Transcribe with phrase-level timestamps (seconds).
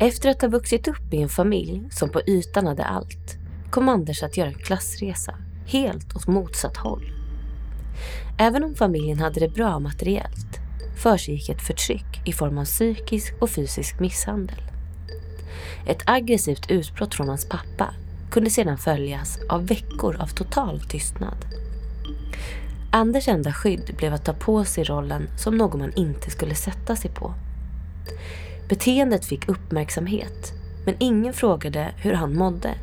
[0.00, 3.36] Efter att ha vuxit upp i en familj som på ytan hade allt
[3.70, 5.34] kom Anders att göra en klassresa
[5.66, 7.12] helt åt motsatt håll.
[8.38, 10.60] Även om familjen hade det bra materiellt
[10.96, 14.62] försiggick ett förtryck i form av psykisk och fysisk misshandel.
[15.86, 17.94] Ett aggressivt utbrott från hans pappa
[18.30, 21.44] kunde sedan följas av veckor av total tystnad.
[22.90, 26.96] Anders enda skydd blev att ta på sig rollen som någon man inte skulle sätta
[26.96, 27.34] sig på.
[28.68, 30.52] Beteendet fick uppmärksamhet,
[30.86, 32.74] men ingen frågade hur han mådde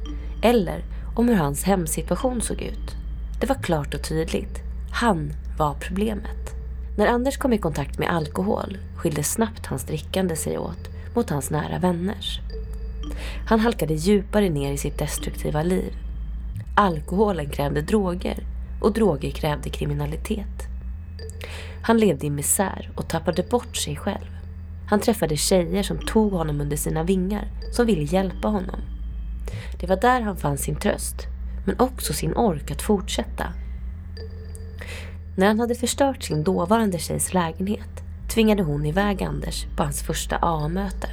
[0.42, 0.84] eller
[1.16, 2.96] om hur hans hemsituation såg ut.
[3.40, 4.60] Det var klart och tydligt.
[4.92, 6.54] Han var problemet.
[6.98, 11.50] När Anders kom i kontakt med alkohol skilde snabbt hans drickande sig åt mot hans
[11.50, 12.40] nära vänners.
[13.48, 15.94] Han halkade djupare ner i sitt destruktiva liv.
[16.76, 18.38] Alkoholen krävde droger
[18.82, 20.68] och droger krävde kriminalitet.
[21.82, 24.31] Han levde i misär och tappade bort sig själv.
[24.92, 28.80] Han träffade tjejer som tog honom under sina vingar, som ville hjälpa honom.
[29.80, 31.16] Det var där han fann sin tröst,
[31.66, 33.54] men också sin ork att fortsätta.
[35.38, 40.38] När han hade förstört sin dåvarande tjejs lägenhet tvingade hon iväg Anders på hans första
[40.42, 41.10] A-möte.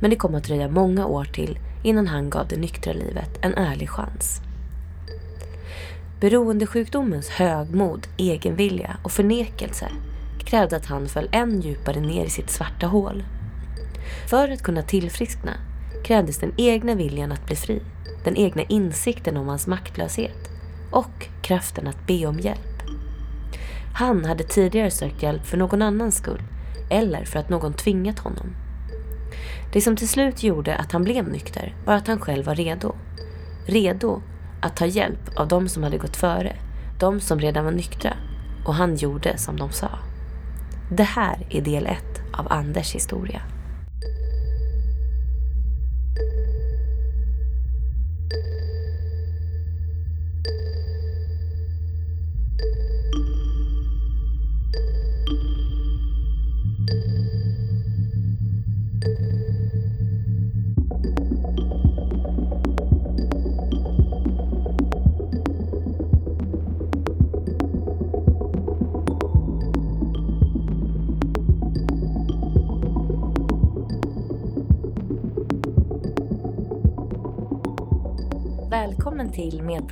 [0.00, 3.54] Men det kom att dröja många år till innan han gav det nyktra livet en
[3.54, 4.40] ärlig chans.
[6.20, 9.88] Beroendesjukdomens högmod, egenvilja och förnekelse
[10.44, 13.24] krävde att han föll än djupare ner i sitt svarta hål.
[14.30, 15.52] För att kunna tillfriskna
[16.04, 17.82] krävdes den egna viljan att bli fri,
[18.24, 20.50] den egna insikten om hans maktlöshet
[20.90, 22.82] och kraften att be om hjälp.
[23.94, 26.42] Han hade tidigare sökt hjälp för någon annans skull
[26.90, 28.56] eller för att någon tvingat honom.
[29.72, 32.94] Det som till slut gjorde att han blev nykter var att han själv var redo.
[33.66, 34.22] Redo
[34.60, 36.56] att ta hjälp av de som hade gått före,
[36.98, 38.16] de som redan var nyktra.
[38.64, 39.88] Och han gjorde som de sa.
[40.88, 43.42] Det här är del ett av Anders historia.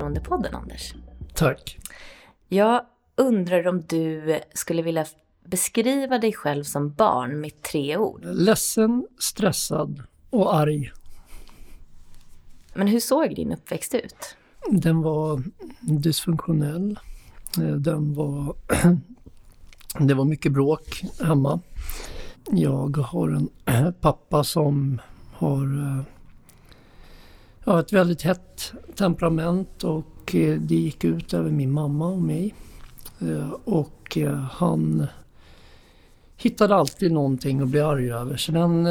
[0.03, 0.95] Till Medberoendepodden Anders.
[1.35, 1.79] Tack.
[2.49, 2.83] Jag
[3.17, 5.07] undrar om du skulle vilja
[5.45, 8.25] beskriva dig själv som barn med tre ord.
[8.25, 10.93] Ledsen, stressad och arg.
[12.75, 14.37] Men hur såg din uppväxt ut?
[14.71, 15.43] Den var
[15.81, 16.99] dysfunktionell.
[17.59, 18.55] Eh, den var...
[19.99, 21.61] Det var mycket bråk hemma.
[22.51, 25.01] Jag har en pappa som
[25.33, 26.05] har
[27.65, 32.23] jag har ett väldigt hett temperament och eh, det gick ut över min mamma och
[32.23, 32.55] mig.
[33.21, 35.07] Eh, och eh, han
[36.37, 38.37] hittade alltid någonting att bli arg över.
[38.37, 38.85] Så den,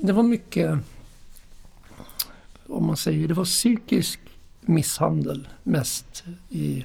[0.00, 0.78] det var mycket
[2.66, 4.20] om man säger, det var psykisk
[4.60, 6.84] misshandel mest i,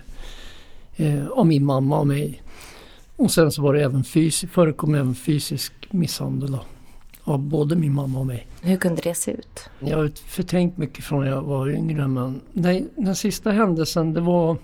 [1.31, 2.41] av min mamma och mig.
[3.15, 6.65] Och sen så var det även fysisk, förekom även fysisk misshandel då,
[7.29, 8.47] av både min mamma och mig.
[8.61, 9.69] Hur kunde det se ut?
[9.79, 14.21] Jag har förträngt mycket från när jag var yngre men den, den sista händelsen det
[14.21, 14.57] var,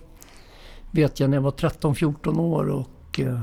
[0.92, 3.42] vet jag, när jag var 13-14 år och, eh,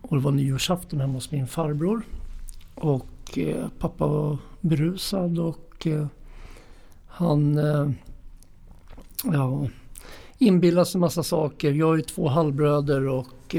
[0.00, 2.02] och det var nyårsafton hemma hos min farbror.
[2.74, 6.06] Och eh, pappa var berusad och eh,
[7.06, 7.56] han
[9.24, 9.66] ja,
[10.38, 11.72] inbillade sig massa saker.
[11.72, 13.56] Jag har ju två halvbröder och,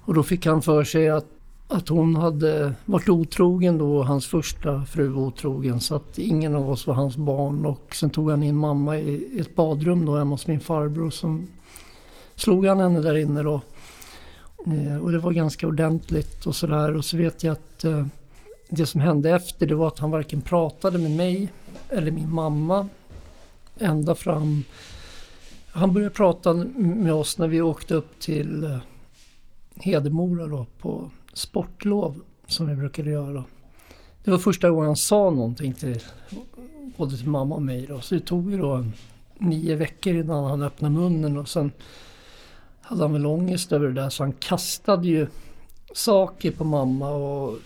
[0.00, 1.37] och då fick han för sig att,
[1.68, 5.80] att hon hade varit otrogen då, hans första fru var otrogen.
[5.80, 7.66] Så att ingen av oss var hans barn.
[7.66, 11.10] Och sen tog han in mamma i ett badrum då hemma hos min farbror.
[11.10, 11.48] Som
[12.34, 13.60] slog han henne där inne då.
[14.66, 16.96] Eh, och det var ganska ordentligt och sådär.
[16.96, 18.06] Och så vet jag att eh,
[18.68, 21.52] det som hände efter det var att han varken pratade med mig
[21.88, 22.88] eller min mamma
[23.78, 24.64] ända fram.
[25.70, 28.78] Han började prata med oss när vi åkte upp till eh,
[29.76, 33.44] Hedemora då på sportlov som vi brukade göra.
[34.24, 36.00] Det var första gången han sa någonting till
[36.96, 37.86] både till mamma och mig.
[37.86, 38.00] Då.
[38.00, 38.84] Så det tog ju då
[39.38, 41.72] nio veckor innan han öppnade munnen och sen
[42.82, 45.26] hade han väl ångest över det där så han kastade ju
[45.94, 47.58] saker på mamma och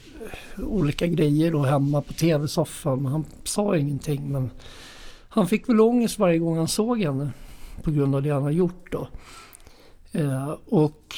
[0.58, 3.06] olika grejer då hemma på tv-soffan.
[3.06, 4.50] Han sa ingenting men
[5.28, 7.30] han fick väl ångest varje gång han såg henne
[7.82, 9.08] på grund av det han har gjort då.
[10.12, 11.16] Eh, och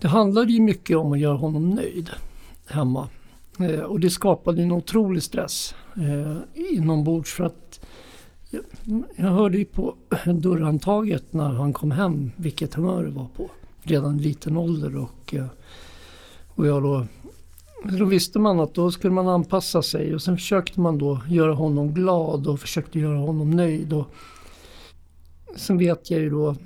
[0.00, 2.10] det handlade ju mycket om att göra honom nöjd
[2.66, 3.08] hemma.
[3.58, 7.80] Eh, och det skapade en otrolig stress eh, inombords för att
[8.50, 8.62] jag,
[9.16, 9.94] jag hörde ju på
[10.34, 13.50] dörrhandtaget när han kom hem vilket humör det var på.
[13.82, 15.46] Redan i liten ålder och, eh,
[16.54, 17.06] och jag då
[17.84, 21.54] då visste man att då skulle man anpassa sig och sen försökte man då göra
[21.54, 23.92] honom glad och försökte göra honom nöjd.
[23.92, 24.06] Och
[25.56, 26.56] sen vet jag ju då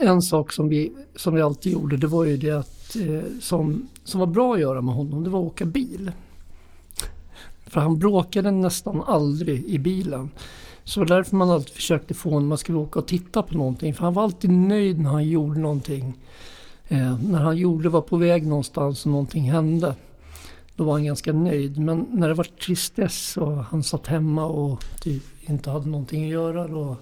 [0.00, 3.88] en sak som vi, som vi alltid gjorde det var ju det att, eh, som,
[4.04, 6.12] som var bra att göra med honom det var att åka bil.
[7.66, 10.30] För han bråkade nästan aldrig i bilen.
[10.84, 13.54] Så det var därför man alltid försökte få honom, att skulle åka och titta på
[13.54, 13.94] någonting.
[13.94, 16.18] För han var alltid nöjd när han gjorde någonting.
[16.88, 19.94] Eh, när han gjorde, var på väg någonstans och någonting hände.
[20.76, 21.78] Då var han ganska nöjd.
[21.78, 26.30] Men när det var tristess och han satt hemma och typ inte hade någonting att
[26.30, 26.96] göra då,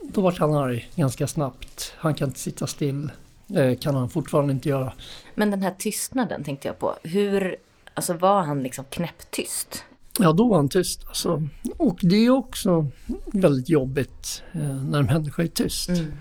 [0.00, 1.94] då var han arg ganska snabbt.
[1.96, 3.10] Han kan inte sitta still.
[3.46, 4.92] Det kan han fortfarande inte göra.
[5.34, 6.94] Men den här tystnaden tänkte jag på.
[7.02, 7.56] Hur,
[7.94, 9.84] alltså var han liksom knäpptyst?
[10.18, 11.04] Ja, då var han tyst.
[11.08, 11.42] Alltså.
[11.76, 12.86] Och det är också
[13.26, 15.88] väldigt jobbigt eh, när en människa är tyst.
[15.88, 16.12] Mm.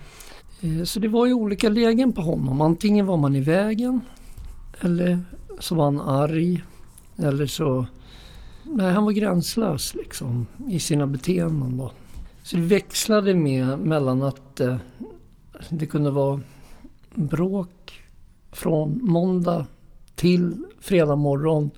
[0.62, 2.62] Eh, så det var ju olika lägen på honom.
[2.62, 4.02] Antingen var man i vägen
[4.80, 5.20] eller
[5.60, 6.64] så var han arg
[7.18, 7.86] eller så...
[8.64, 11.92] Nej, han var gränslös liksom i sina beteenden då.
[12.44, 14.78] Så det växlade med mellan att eh,
[15.70, 16.42] det kunde vara
[17.16, 18.02] bråk
[18.52, 19.66] från måndag
[20.16, 21.72] till fredag morgon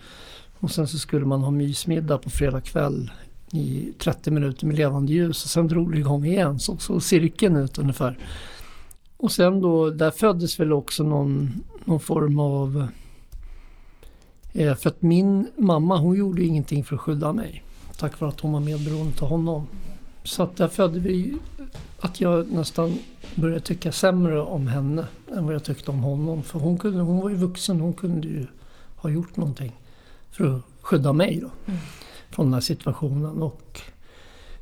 [0.59, 3.11] och sen så skulle man ha mysmiddag på fredag kväll
[3.51, 6.59] i 30 minuter med levande ljus och sen drog det igång igen.
[6.59, 8.17] Så såg cirkeln ut ungefär.
[9.17, 12.87] Och sen då, där föddes väl också någon, någon form av
[14.53, 17.63] Eh, för att min mamma hon gjorde ingenting för att skydda mig.
[17.97, 19.67] Tack vare att hon var medberoende till honom.
[20.23, 21.37] Så att där födde vi
[21.99, 22.97] att jag nästan
[23.35, 26.43] började tycka sämre om henne än vad jag tyckte om honom.
[26.43, 28.47] För hon, kunde, hon var ju vuxen, hon kunde ju
[28.95, 29.79] ha gjort någonting
[30.31, 31.79] för att skydda mig då, mm.
[32.29, 33.41] från den här situationen.
[33.41, 33.81] Och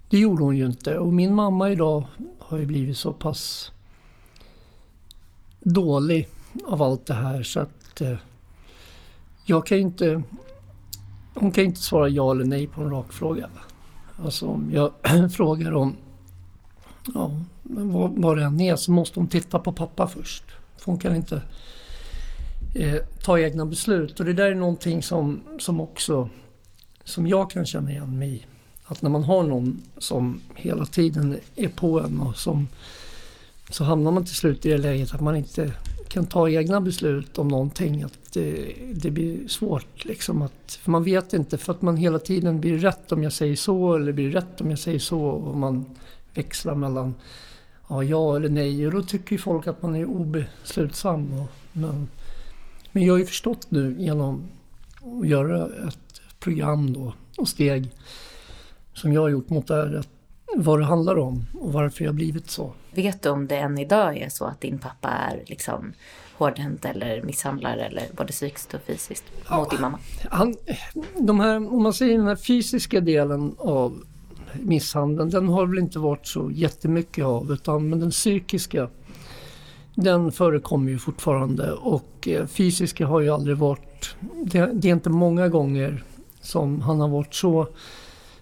[0.09, 0.97] det gjorde hon ju inte.
[0.97, 2.03] Och min mamma idag
[2.39, 3.71] har ju blivit så pass
[5.59, 6.27] dålig
[6.65, 8.17] av allt det här så att eh,
[9.45, 10.23] jag kan ju inte...
[11.33, 13.49] Hon kan inte svara ja eller nej på en rak fråga.
[14.23, 14.91] Alltså om jag
[15.31, 15.95] frågar om
[17.13, 17.31] ja,
[17.63, 20.43] vad, vad det än är så måste hon titta på pappa först.
[20.77, 21.41] För hon kan inte
[22.75, 24.19] eh, ta egna beslut.
[24.19, 26.29] Och det där är någonting som, som också
[27.03, 28.45] som jag kan känna igen mig i.
[28.85, 32.67] Att när man har någon som hela tiden är på en och som
[33.69, 35.73] så hamnar man till slut i det läget att man inte
[36.11, 38.03] kan ta egna beslut om någonting.
[38.03, 40.41] Att det, det blir svårt liksom.
[40.41, 43.55] Att, för man vet inte, för att man hela tiden blir rätt om jag säger
[43.55, 45.21] så eller blir rätt om jag säger så.
[45.21, 45.85] Och man
[46.33, 47.15] växlar mellan
[47.89, 48.87] ja, ja eller nej.
[48.87, 51.39] Och då tycker ju folk att man är obeslutsam.
[51.39, 52.07] Och, men,
[52.91, 54.43] men jag har ju förstått nu genom
[55.01, 57.89] att göra ett program då och steg
[58.93, 60.03] som jag har gjort mot det här
[60.55, 62.73] vad det handlar om och varför jag blivit så.
[62.93, 65.93] Vet du om det än idag är så att din pappa är liksom
[66.37, 69.99] hårdhänt eller misshandlar eller både psykiskt och fysiskt ja, mot din mamma?
[70.29, 70.55] Han,
[71.17, 74.03] de här, om man säger den här fysiska delen av
[74.53, 78.89] misshandeln, den har väl inte varit så jättemycket av utan men den psykiska
[79.95, 84.15] den förekommer ju fortfarande och eh, fysiska har ju aldrig varit,
[84.45, 86.03] det, det är inte många gånger
[86.41, 87.67] som han har varit så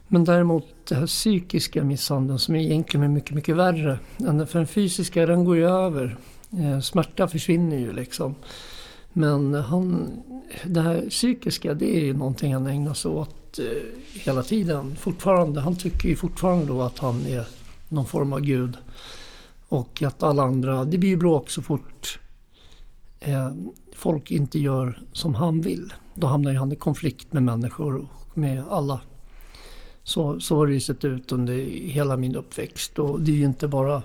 [0.10, 4.00] men däremot den här psykiska misshandeln som egentligen är mycket, mycket värre.
[4.18, 6.18] För den fysiska den går ju över.
[6.60, 8.36] Eh, smärta försvinner ju liksom.
[9.14, 10.12] Men han,
[10.66, 13.66] det här psykiska det är ju någonting han ägnar sig åt eh,
[14.24, 14.96] hela tiden.
[14.96, 15.62] Fortfarande.
[15.62, 17.48] Han tycker ju fortfarande då att han är
[17.90, 18.78] någon form av gud.
[19.70, 22.20] Och att alla andra, det blir ju bråk så fort
[23.20, 23.52] eh,
[23.96, 25.94] folk inte gör som han vill.
[26.14, 29.02] Då hamnar ju han i konflikt med människor och med alla
[30.04, 31.54] så, så har det ju sett ut under
[31.90, 33.00] hela min uppväxt.
[33.00, 34.02] Och det är ju inte bara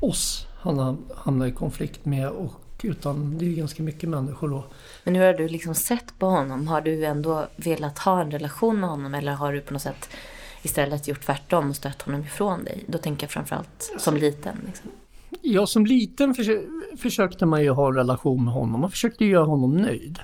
[0.00, 2.52] oss han hamnar i konflikt med och,
[2.82, 4.64] utan det är ganska mycket människor då.
[5.04, 6.68] Men hur har du liksom sett på honom?
[6.68, 10.08] Har du ändå velat ha en relation med honom eller har du på något sätt
[10.62, 12.84] istället gjort tvärtom och stött honom ifrån dig?
[12.86, 14.56] Då tänker jag framförallt som liten.
[14.66, 14.90] Liksom.
[15.42, 16.34] Ja, som liten
[16.98, 18.80] försökte man ju ha en relation med honom.
[18.80, 20.18] Man försökte göra honom nöjd.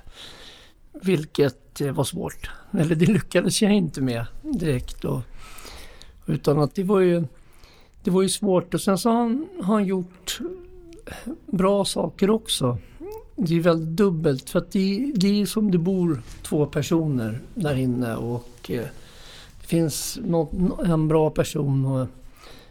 [1.03, 2.51] Vilket det var svårt.
[2.71, 5.05] Eller det lyckades jag inte med direkt.
[5.05, 5.21] Och,
[6.29, 7.25] Utan att det var ju,
[8.03, 8.75] det var ju svårt.
[8.75, 10.41] Och sen så har han, har han gjort
[11.47, 12.79] bra saker också.
[13.37, 17.75] Det är väldigt dubbelt för att det, det är som det bor två personer där
[17.75, 18.87] inne och eh,
[19.61, 22.07] det finns något, en bra person och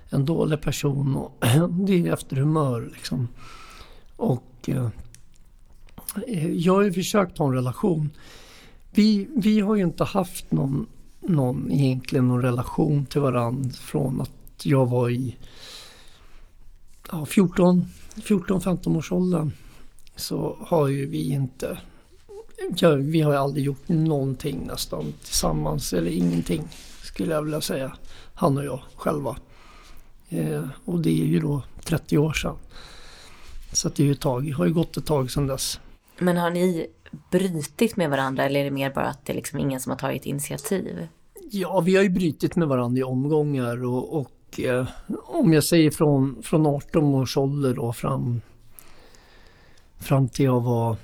[0.09, 1.31] en dålig person och
[1.69, 3.27] det är efter humör liksom.
[4.15, 4.89] Och eh,
[6.53, 8.09] jag har ju försökt ha en relation
[8.97, 10.87] vi, vi har ju inte haft någon,
[11.19, 15.37] någon, egentligen någon relation till varandra från att jag var i
[17.11, 19.51] ja, 14-15 års åldern.
[20.15, 21.77] Så har ju vi inte,
[22.77, 26.67] ja, vi har ju aldrig gjort någonting nästan tillsammans eller ingenting
[27.03, 27.97] skulle jag vilja säga.
[28.33, 29.37] Han och jag själva.
[30.29, 32.55] Eh, och det är ju då 30 år sedan.
[33.73, 35.79] Så det är ju ett tag, har ju gått ett tag sedan dess.
[36.19, 36.87] Men har ni
[37.31, 39.97] brytit med varandra eller är det mer bara att det är liksom ingen som har
[39.97, 41.07] tagit initiativ?
[41.51, 44.87] Ja, vi har ju brytit med varandra i omgångar och, och eh,
[45.25, 48.41] om jag säger från, från 18 års ålder då fram,
[49.99, 50.95] fram till jag var,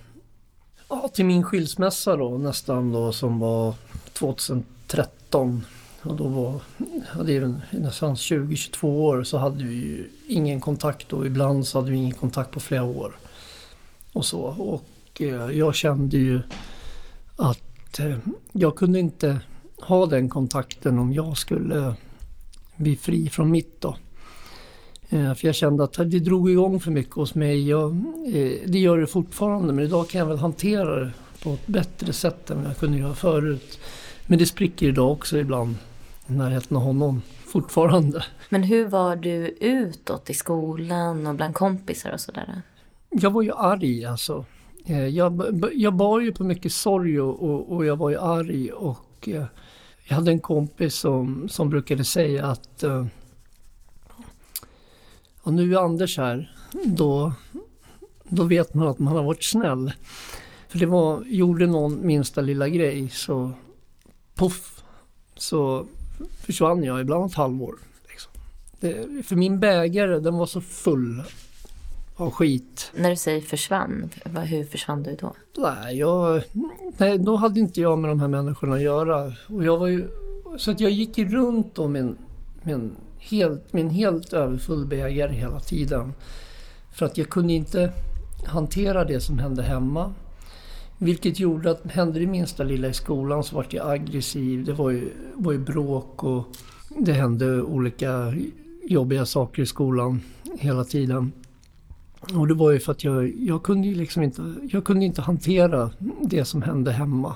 [0.89, 3.75] ja till min skilsmässa då nästan då som var
[4.13, 5.65] 2013
[6.01, 6.61] och då var,
[7.07, 11.91] hade jag nästan 20-22 år så hade vi ju ingen kontakt och ibland så hade
[11.91, 13.15] vi ingen kontakt på flera år.
[14.13, 14.41] Och så.
[14.41, 14.83] Och
[15.21, 16.41] eh, jag kände ju
[17.35, 18.17] att eh,
[18.51, 19.39] jag kunde inte
[19.81, 21.95] ha den kontakten om jag skulle
[22.75, 23.97] bli fri från mitt då.
[25.09, 27.71] Eh, för jag kände att det drog igång för mycket hos mig.
[27.71, 27.89] Eh,
[28.65, 31.11] det gör det fortfarande men idag kan jag väl hantera det
[31.43, 33.79] på ett bättre sätt än jag kunde göra förut.
[34.27, 35.75] Men det spricker idag också ibland
[36.27, 38.23] i närheten av honom fortfarande.
[38.49, 42.61] Men hur var du utåt i skolan och bland kompisar och sådär?
[43.09, 44.45] Jag var ju arg alltså.
[44.85, 49.29] Eh, jag, jag bar ju på mycket sorg och, och, jag var ju arg och
[49.29, 49.45] eh,
[50.07, 53.05] jag hade en kompis som, som brukade säga att eh,
[55.41, 57.33] och nu är Anders här, då,
[58.23, 59.91] då vet man att man har varit snäll.
[60.67, 63.51] För det var, gjorde någon minsta lilla grej så
[64.35, 64.83] poff
[65.35, 65.85] så
[66.45, 67.75] försvann jag ibland ett halvår.
[68.09, 68.31] Liksom.
[68.79, 71.23] Det, för min bägare den var så full
[72.15, 72.91] av skit.
[72.95, 74.09] När du säger försvann,
[74.47, 75.35] hur försvann du då?
[75.57, 76.43] Nej, jag,
[76.97, 79.33] nej, då hade inte jag med de här människorna att göra.
[79.47, 80.07] Och jag var ju,
[80.57, 86.13] så att jag gick runt en, med en helt, en helt överfull bägare hela tiden.
[86.93, 87.91] För att jag kunde inte
[88.45, 90.13] hantera det som hände hemma.
[90.97, 94.65] Vilket gjorde att hände det minsta lilla i skolan så vart jag aggressiv.
[94.65, 96.45] Det var ju, var ju bråk och
[96.99, 98.33] det hände olika
[98.83, 100.21] jobbiga saker i skolan
[100.59, 101.31] hela tiden.
[102.33, 105.91] Och det var ju för att jag, jag, kunde liksom inte, jag kunde inte hantera
[106.21, 107.35] det som hände hemma.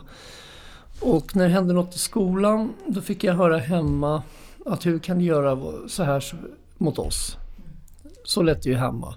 [0.99, 4.23] Och när det hände något i skolan då fick jag höra hemma
[4.65, 6.23] att hur kan du göra så här
[6.77, 7.37] mot oss?
[8.23, 9.13] Så lät det ju hemma.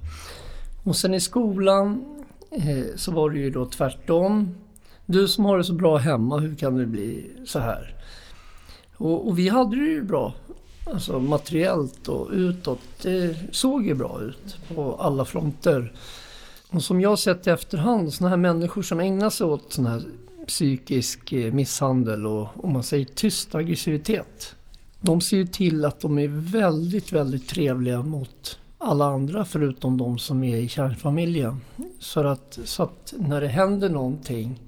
[0.84, 2.04] Och sen i skolan
[2.50, 4.54] eh, så var det ju då tvärtom.
[5.06, 7.94] Du som har det så bra hemma, hur kan det bli så här?
[8.96, 10.34] Och, och vi hade det ju bra.
[10.92, 12.80] Alltså materiellt och utåt.
[13.02, 15.92] Det såg ju bra ut på alla fronter.
[16.70, 20.02] Och som jag sett i efterhand, sådana här människor som ägnar sig åt sån här
[20.46, 24.54] psykisk eh, misshandel och om man säger tyst aggressivitet.
[25.00, 30.18] De ser ju till att de är väldigt, väldigt trevliga mot alla andra förutom de
[30.18, 31.60] som är i kärnfamiljen.
[31.98, 34.60] Så att, så att när det händer någonting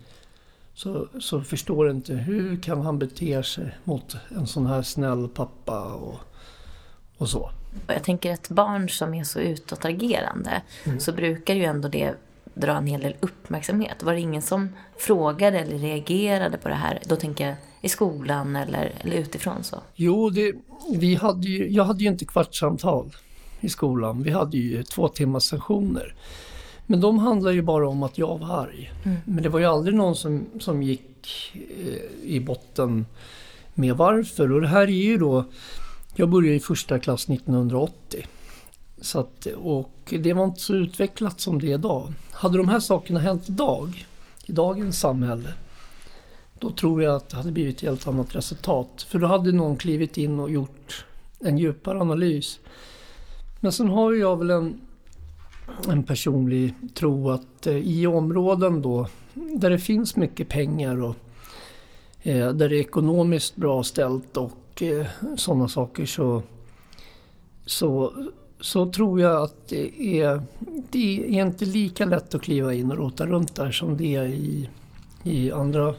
[0.74, 5.94] så, så förstår inte hur kan han bete sig mot en sån här snäll pappa
[5.94, 6.18] och,
[7.16, 7.50] och så.
[7.86, 11.00] Jag tänker att barn som är så utåtagerande mm.
[11.00, 12.14] så brukar ju ändå det
[12.54, 14.02] dra en hel del uppmärksamhet.
[14.02, 16.98] Var det ingen som frågade eller reagerade på det här?
[17.06, 19.80] Då tänker jag i skolan eller, eller utifrån så?
[19.94, 20.52] Jo, det,
[20.96, 23.10] vi hade ju, jag hade ju inte kvartssamtal
[23.60, 24.22] i skolan.
[24.22, 26.14] Vi hade ju två timmars sessioner.
[26.92, 28.92] Men de handlar ju bara om att jag var arg.
[29.04, 29.18] Mm.
[29.24, 33.06] Men det var ju aldrig någon som, som gick eh, i botten
[33.74, 34.52] med varför.
[34.52, 35.44] Och det här är ju då,
[36.14, 38.26] jag började i första klass 1980.
[39.00, 42.12] Så att, och det var inte så utvecklat som det är idag.
[42.32, 44.06] Hade de här sakerna hänt idag,
[44.46, 45.48] i dagens samhälle,
[46.58, 49.06] då tror jag att det hade blivit ett helt annat resultat.
[49.08, 51.04] För då hade någon klivit in och gjort
[51.40, 52.58] en djupare analys.
[53.60, 54.80] Men sen har jag väl en
[55.88, 61.16] en personlig tro att eh, i områden då där det finns mycket pengar och
[62.22, 66.42] eh, där det är ekonomiskt bra ställt och eh, sådana saker så,
[67.66, 68.12] så,
[68.60, 70.42] så tror jag att det är,
[70.90, 74.26] det är inte lika lätt att kliva in och rota runt där som det är
[74.26, 74.68] i,
[75.22, 75.94] i andra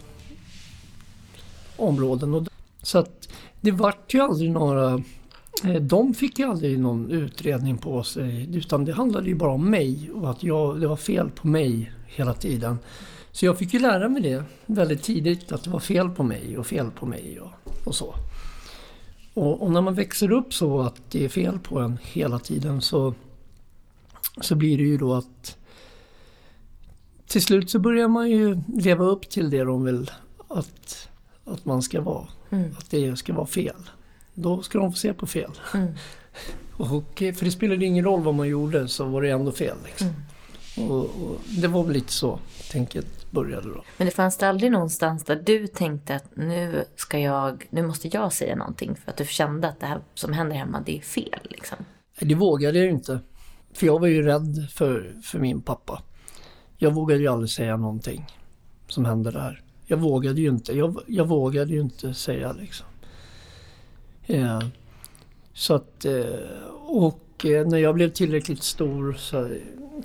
[1.77, 2.48] områden.
[2.82, 3.29] Så att
[3.62, 5.03] det vart ju aldrig några
[5.81, 10.12] de fick ju aldrig någon utredning på sig utan det handlade ju bara om mig
[10.13, 12.77] och att jag, det var fel på mig hela tiden.
[13.31, 16.57] Så jag fick ju lära mig det väldigt tidigt att det var fel på mig
[16.57, 17.51] och fel på mig och,
[17.88, 18.15] och så.
[19.33, 22.81] Och, och, när man växer upp så att det är fel på en hela tiden
[22.81, 23.13] så,
[24.41, 25.57] så blir det ju då att
[27.27, 30.12] till slut så börjar man ju leva upp till det de vill
[30.48, 31.10] att,
[31.45, 32.27] att man ska vara.
[32.50, 32.72] Mm.
[32.77, 33.89] Att det ska vara fel.
[34.33, 35.51] Då ska de få se på fel.
[35.73, 35.93] Mm.
[36.77, 39.77] Och, för det spelade ingen roll vad man gjorde så var det ändå fel.
[39.85, 40.07] Liksom.
[40.77, 40.91] Mm.
[40.91, 42.39] Och, och det var väl lite så
[42.71, 43.83] tänket började då.
[43.97, 48.07] Men det fanns det aldrig någonstans där du tänkte att nu ska jag, nu måste
[48.07, 51.01] jag säga någonting för att du kände att det här som händer hemma det är
[51.01, 51.77] fel liksom?
[52.19, 53.19] Det vågade jag ju inte.
[53.73, 56.01] För jag var ju rädd för, för min pappa.
[56.77, 58.25] Jag vågade ju aldrig säga någonting
[58.87, 59.61] som hände där.
[59.85, 60.73] Jag vågade ju inte.
[60.73, 62.87] Jag, jag vågade ju inte säga liksom.
[64.27, 64.59] Eh,
[65.53, 66.25] så att, eh,
[66.87, 69.49] och eh, när jag blev tillräckligt stor så,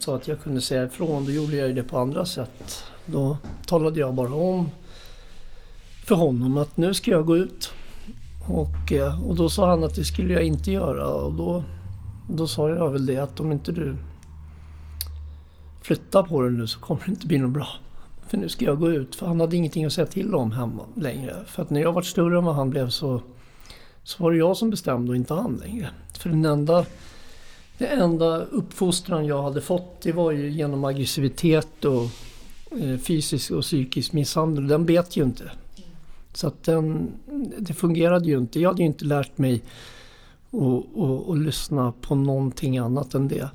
[0.00, 2.84] så att jag kunde säga ifrån, då gjorde jag det på andra sätt.
[3.06, 4.70] Då talade jag bara om
[6.08, 7.70] för honom att nu ska jag gå ut.
[8.48, 11.64] Och, eh, och då sa han att det skulle jag inte göra och då,
[12.30, 13.96] då sa jag väl det att om inte du
[15.82, 17.68] flyttar på dig nu så kommer det inte bli något bra.
[18.28, 19.16] För nu ska jag gå ut.
[19.16, 21.34] För han hade ingenting att säga till om hemma längre.
[21.46, 23.22] För att när jag var större än vad han blev så,
[24.02, 25.90] så var det jag som bestämde och inte han längre.
[26.19, 26.87] För den enda,
[27.78, 32.05] den enda uppfostran jag hade fått det var ju genom aggressivitet och
[32.81, 34.69] eh, fysisk och psykisk misshandel.
[34.69, 35.50] Den bet ju inte.
[36.33, 37.12] Så att den,
[37.59, 38.61] det fungerade ju inte.
[38.61, 39.62] Jag hade ju inte lärt mig
[41.28, 43.49] att lyssna på någonting annat än det.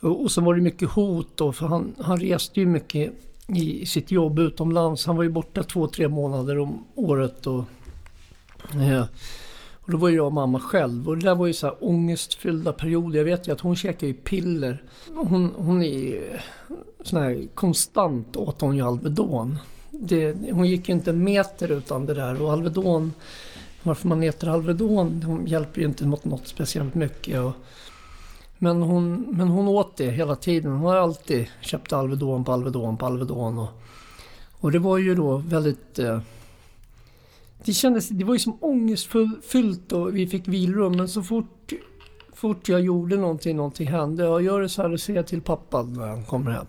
[0.00, 3.12] Och, och så var det mycket hot då, för han, han reste ju mycket
[3.46, 5.06] i sitt jobb utomlands.
[5.06, 7.46] Han var ju borta två, tre månader om året.
[7.46, 7.64] Och,
[8.72, 9.08] ja.
[9.72, 11.08] och då var jag och mamma själv.
[11.08, 13.18] Och det där var ju så här ångestfyllda perioder.
[13.18, 14.82] Jag vet ju att hon käkar ju piller.
[15.14, 16.20] Hon, hon är
[17.02, 19.58] sån här konstant åt hon ju Alvedon.
[19.90, 22.42] Det, hon gick ju inte en meter utan det där.
[22.42, 23.12] Och Alvedon,
[23.82, 27.40] varför man äter Alvedon, Hon hjälper ju inte mot något speciellt mycket.
[27.40, 27.52] Och,
[28.58, 30.72] men hon, men hon åt det hela tiden.
[30.72, 33.58] Hon har alltid köpt Alvedon på Alvedon på Alvedon.
[33.58, 33.68] Och,
[34.60, 35.98] och det var ju då väldigt...
[35.98, 36.20] Eh,
[37.64, 40.96] det kändes, det var ju som ångestfyllt och vi fick vilrum.
[40.96, 41.72] Men så fort,
[42.32, 44.22] fort jag gjorde någonting, någonting hände.
[44.22, 46.66] Jag gör det så här och säger till pappa när han kommer hem.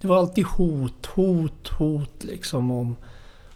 [0.00, 2.96] Det var alltid hot, hot, hot liksom om...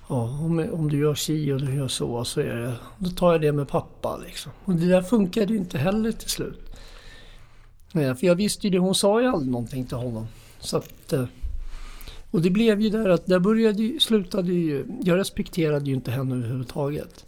[0.08, 3.32] Ja, om, om du gör si och du gör så, så är det, då tar
[3.32, 4.16] jag det med pappa.
[4.26, 4.52] Liksom.
[4.64, 6.76] Och det där funkade ju inte heller till slut.
[7.92, 10.26] Nej, för jag visste ju det, hon sa ju aldrig någonting till honom.
[10.60, 11.24] Så att, eh,
[12.32, 16.34] och det blev ju där att där började, slutade ju, jag respekterade ju inte henne
[16.34, 17.26] överhuvudtaget.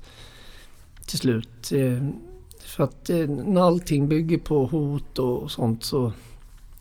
[1.06, 1.72] Till slut.
[1.72, 2.08] Eh,
[2.58, 6.12] för att eh, när allting bygger på hot och sånt så,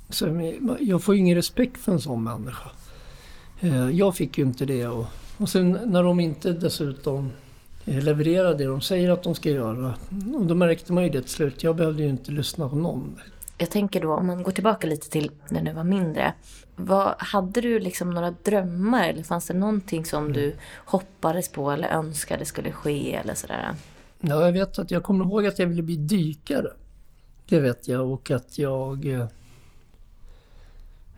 [0.10, 2.70] så jag får ju ingen respekt för en sån människa.
[3.60, 5.06] Eh, jag fick ju inte det och,
[5.38, 7.32] och sen när de inte dessutom
[7.86, 9.94] levererar det de säger att de ska göra.
[10.36, 11.64] Och då märkte man ju det till slut.
[11.64, 13.16] Jag behövde ju inte lyssna på någon
[13.58, 16.34] jag tänker då, om man går tillbaka lite till när du var mindre.
[16.76, 20.34] Vad, hade du liksom några drömmar eller fanns det någonting som mm.
[20.34, 23.76] du hoppades på eller önskade skulle ske eller sådär?
[24.20, 26.70] Ja, jag vet att jag kommer ihåg att jag ville bli dykare.
[27.50, 29.28] Det vet jag och att jag eh,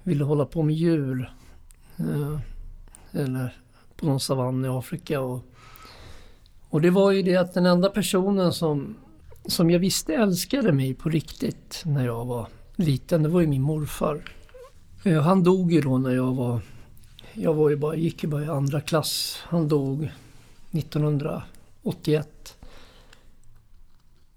[0.04, 1.34] ville hålla på med djur.
[1.98, 2.40] Eh,
[3.12, 3.58] eller
[3.96, 5.22] på någon savann i Afrika.
[5.22, 5.46] Och,
[6.70, 8.96] och det var ju det att den enda personen som
[9.48, 13.62] som jag visste älskade mig på riktigt när jag var liten, det var ju min
[13.62, 14.22] morfar.
[15.04, 16.62] Eh, han dog ju då när jag var,
[17.34, 19.40] jag var ju bara, gick ju bara i andra klass.
[19.44, 20.12] Han dog
[20.72, 22.58] 1981.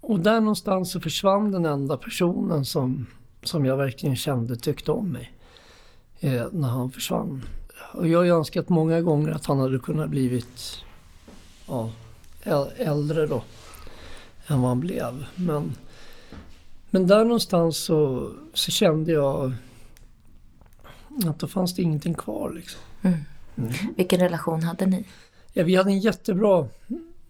[0.01, 3.05] Och där någonstans så försvann den enda personen som,
[3.43, 5.31] som jag verkligen kände tyckte om mig.
[6.19, 7.43] Eh, när han försvann.
[7.93, 10.83] Och jag har ju önskat många gånger att han hade kunnat blivit
[11.67, 11.91] ja,
[12.77, 13.43] äldre då
[14.49, 15.25] än vad han blev.
[15.35, 15.75] Men,
[16.89, 19.53] men där någonstans så, så kände jag
[21.25, 22.51] att då fanns det ingenting kvar.
[22.55, 22.81] Liksom.
[23.01, 23.17] Mm.
[23.55, 23.73] Mm.
[23.97, 25.05] Vilken relation hade ni?
[25.53, 26.67] Ja, vi hade en jättebra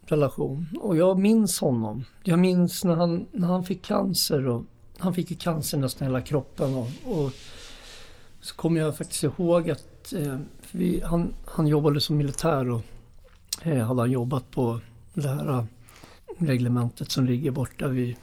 [0.05, 2.05] relation och jag minns honom.
[2.23, 4.63] Jag minns när han, när han fick cancer och
[4.97, 7.32] han fick ju cancer nästan hela kroppen och, och
[8.41, 10.38] så kommer jag faktiskt ihåg att eh,
[10.71, 12.82] vi, han, han jobbade som militär och
[13.63, 14.79] eh, hade han jobbat på
[15.13, 15.65] det här
[16.39, 18.15] reglementet som ligger borta vid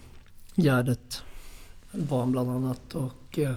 [0.54, 1.22] Gärdet
[1.90, 2.94] var han bland annat.
[2.94, 3.54] Och, eh,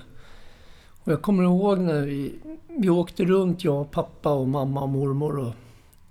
[1.03, 2.35] och jag kommer ihåg när vi,
[2.67, 5.39] vi åkte runt, jag, pappa och mamma och mormor.
[5.39, 5.53] Och,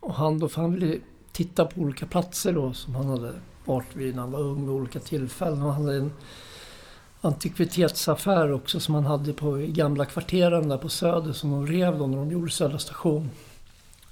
[0.01, 0.99] och han då, för han ville
[1.33, 3.33] titta på olika platser då som han hade
[3.65, 5.63] varit vid när han var ung vid olika tillfällen.
[5.63, 6.13] Och han hade en
[7.21, 11.99] antikvitetsaffär också som han hade på i gamla kvarteren där på Söder som de rev
[11.99, 13.31] då när de gjorde Södra station.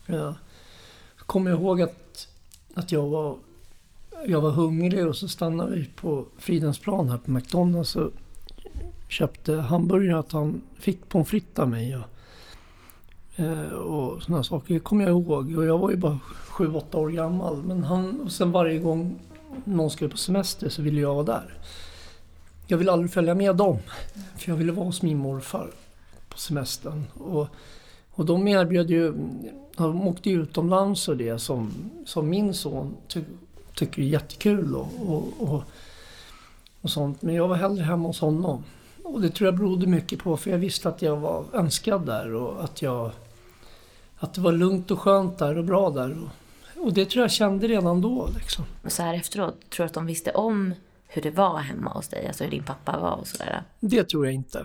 [0.06, 0.34] Ja.
[1.18, 2.28] Så kommer jag ihåg att,
[2.74, 3.36] att jag var
[4.26, 8.10] jag var hungrig och så stannade vi på Fridhemsplan här på McDonalds och
[9.08, 11.96] köpte hamburgare att han fick pommes frites av mig.
[11.96, 12.04] Och,
[13.36, 15.56] Eh, och sådana saker det kommer jag ihåg.
[15.56, 16.18] Och jag var ju bara
[16.50, 17.62] 7-8 år gammal.
[17.62, 19.18] Men han, och sen varje gång
[19.64, 21.54] någon skulle på semester så ville jag vara där.
[22.66, 23.78] Jag ville aldrig följa med dem.
[24.36, 25.70] För jag ville vara hos min morfar
[26.28, 27.04] på semestern.
[27.14, 27.46] Och,
[28.10, 29.14] och de erbjöd ju,
[29.76, 31.72] de åkte ju utomlands och det som,
[32.06, 33.32] som min son tyckte
[33.76, 35.62] tycker är jättekul och, och, och,
[36.80, 37.22] och sånt.
[37.22, 38.64] Men jag var hellre hemma hos honom.
[39.02, 42.34] Och det tror jag berodde mycket på för jag visste att jag var önskad där
[42.34, 43.10] och att jag
[44.18, 46.16] att det var lugnt och skönt där och bra där.
[46.22, 48.28] Och, och det tror jag kände redan då.
[48.34, 48.64] Liksom.
[48.86, 50.74] Så här efteråt, tror du att de visste om
[51.06, 52.26] hur det var hemma hos dig?
[52.26, 53.62] Alltså hur din pappa var och sådär?
[53.80, 54.64] Det tror jag inte.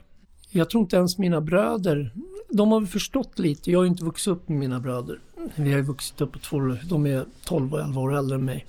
[0.50, 2.12] Jag tror inte ens mina bröder,
[2.50, 3.72] de har väl förstått lite.
[3.72, 5.20] Jag har ju inte vuxit upp med mina bröder.
[5.56, 8.46] Vi har ju vuxit upp på två, de är 12 och 11 år äldre än
[8.46, 8.66] mig.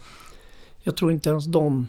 [0.82, 1.88] Jag tror inte ens de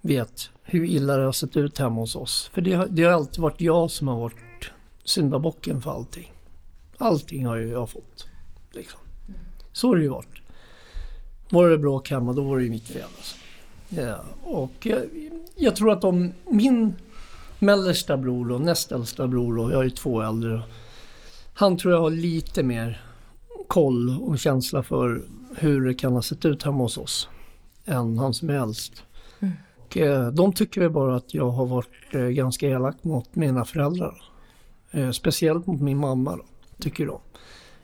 [0.00, 2.50] vet hur illa det har sett ut hemma hos oss.
[2.52, 4.70] För det har, det har alltid varit jag som har varit
[5.04, 6.32] syndabocken för allting.
[6.98, 8.26] Allting har ju jag fått.
[8.72, 9.00] Liksom.
[9.72, 10.40] Så har det ju varit.
[11.50, 13.02] Var det bråk hemma, då var det ju mitt fel.
[13.16, 13.36] Alltså.
[13.88, 15.02] Ja, och jag,
[15.56, 16.94] jag, tror att om min
[17.58, 20.62] mellersta bror och näst äldsta bror, och jag är ju två äldre.
[21.54, 23.02] Han tror jag har lite mer
[23.66, 25.22] koll och känsla för
[25.56, 27.28] hur det kan ha sett ut hemma hos oss.
[27.84, 29.02] Än han som är äldst.
[29.40, 29.54] Mm.
[29.78, 33.64] Och, eh, de tycker väl bara att jag har varit eh, ganska elak mot mina
[33.64, 34.22] föräldrar.
[34.90, 36.44] Eh, speciellt mot min mamma då
[36.80, 37.20] tycker de.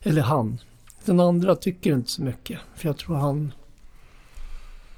[0.03, 0.59] Eller han.
[1.05, 2.59] Den andra tycker inte så mycket.
[2.75, 3.53] För jag tror han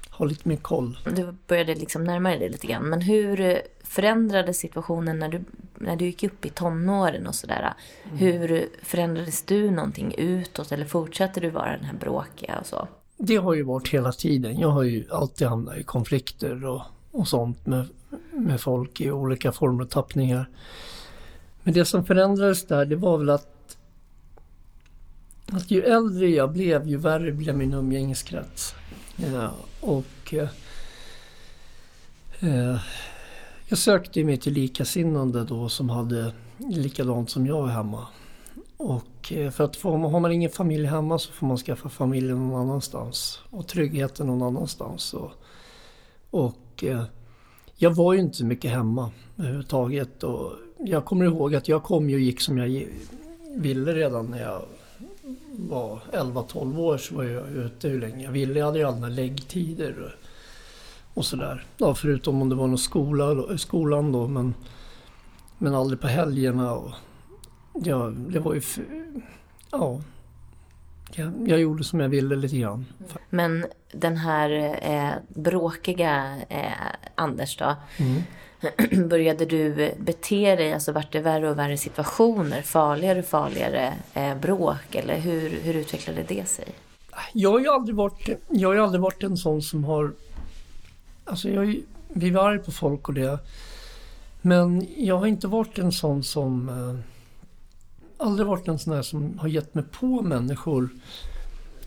[0.09, 0.99] har lite mer koll.
[1.15, 2.83] Du började liksom närma dig det lite grann.
[2.83, 5.43] Men hur förändrades situationen när du,
[5.75, 7.73] när du gick upp i tonåren och sådär?
[8.03, 8.17] Mm.
[8.17, 12.87] Hur förändrades du någonting utåt eller fortsatte du vara den här bråkiga och så?
[13.17, 14.59] Det har ju varit hela tiden.
[14.59, 17.87] Jag har ju alltid hamnat i konflikter och, och sånt med,
[18.31, 20.49] med folk i olika former och tappningar.
[21.63, 23.77] Men det som förändrades där det var väl att
[25.51, 28.75] att ju äldre jag blev, ju värre blev min umgängeskrets.
[29.15, 30.49] Ja, och eh,
[32.39, 32.77] eh,
[33.67, 38.07] jag sökte mig till likasinnande då som hade likadant som jag hemma.
[38.83, 42.47] Och eh, för att få, har man ingen familj hemma så får man skaffa familjen
[42.47, 43.39] någon annanstans.
[43.49, 45.13] Och tryggheten någon annanstans.
[45.13, 45.31] Och,
[46.29, 47.03] och eh,
[47.75, 50.23] jag var ju inte så mycket hemma överhuvudtaget.
[50.23, 52.87] Och jag kommer ihåg att jag kom och gick som jag
[53.55, 54.61] ville redan när jag
[55.51, 58.59] var 11-12 år så var jag ute hur länge jag ville.
[58.59, 60.11] Jag hade ju alla läggtider och,
[61.17, 61.65] och sådär.
[61.77, 64.53] Ja, förutom om det var någon skola, skolan då men,
[65.57, 66.73] men aldrig på helgerna.
[66.73, 66.91] Och,
[67.73, 68.61] ja, det var ju...
[69.71, 70.01] Ja,
[71.11, 72.85] jag, jag gjorde som jag ville lite grann.
[73.29, 76.71] Men den här eh, bråkiga eh,
[77.15, 77.75] Anders då.
[77.97, 78.21] Mm.
[79.09, 84.37] började du bete dig, alltså vart det värre och värre situationer, farligare och farligare eh,
[84.37, 86.65] bråk eller hur, hur utvecklade det sig?
[87.33, 90.13] Jag har ju aldrig varit, jag har aldrig varit en sån som har,
[91.25, 91.81] alltså jag
[92.13, 93.39] blir arg på folk och det.
[94.41, 97.12] Men jag har inte varit en sån som, eh,
[98.23, 100.89] aldrig varit en sån här som har gett mig på människor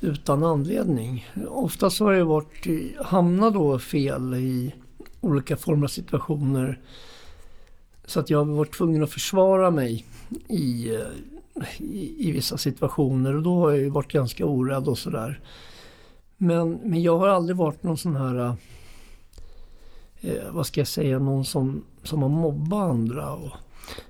[0.01, 1.29] utan anledning.
[1.49, 2.67] Oftast har jag varit,
[3.05, 4.75] hamnat då fel i
[5.21, 6.81] olika former av situationer.
[8.05, 10.07] Så att jag har varit tvungen att försvara mig
[10.49, 10.99] i,
[11.79, 15.41] i, i vissa situationer och då har jag ju varit ganska orädd och sådär.
[16.37, 18.57] Men, men jag har aldrig varit någon sån här,
[20.21, 23.33] eh, vad ska jag säga, någon som, som har mobbat andra.
[23.33, 23.51] Och,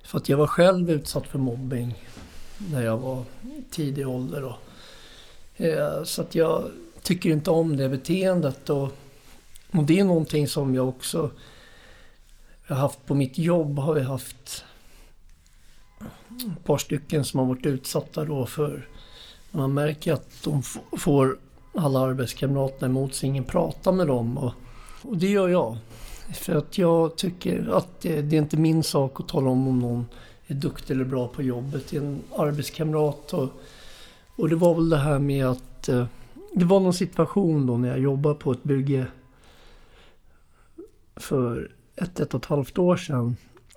[0.03, 1.95] för att jag var själv utsatt för mobbing
[2.59, 3.25] när jag var
[3.71, 4.45] tidig ålder.
[4.45, 4.59] Och,
[5.61, 6.71] eh, så att jag
[7.03, 8.71] tycker inte om det beteendet.
[8.71, 8.93] Och,
[9.71, 11.31] och det är någonting som jag också
[12.69, 13.79] har haft på mitt jobb.
[13.79, 14.65] Har vi haft
[16.57, 18.89] ett par stycken som har varit utsatta då för
[19.51, 20.63] man märker att de
[20.99, 21.39] får
[21.75, 23.29] alla arbetskamraterna emot sig.
[23.29, 24.39] Ingen pratar med dem.
[24.39, 24.53] Och,
[25.03, 25.77] och, det gör jag.
[26.35, 29.79] För att jag tycker att det, det, är inte min sak att tala om om
[29.79, 30.07] någon
[30.47, 31.93] är duktig eller bra på jobbet.
[31.93, 33.33] Är en arbetskamrat.
[33.33, 33.49] Och,
[34.37, 36.07] och det var väl det här med att eh,
[36.55, 39.07] det var någon situation då när jag jobbade på ett bygge
[41.17, 43.37] för ett, ett och ett halvt år sedan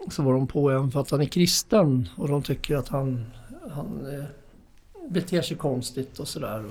[0.10, 3.26] så var de på en för att han är kristen och de tycker att han,
[3.72, 4.26] han eh,
[5.10, 6.66] beter sig konstigt och sådär.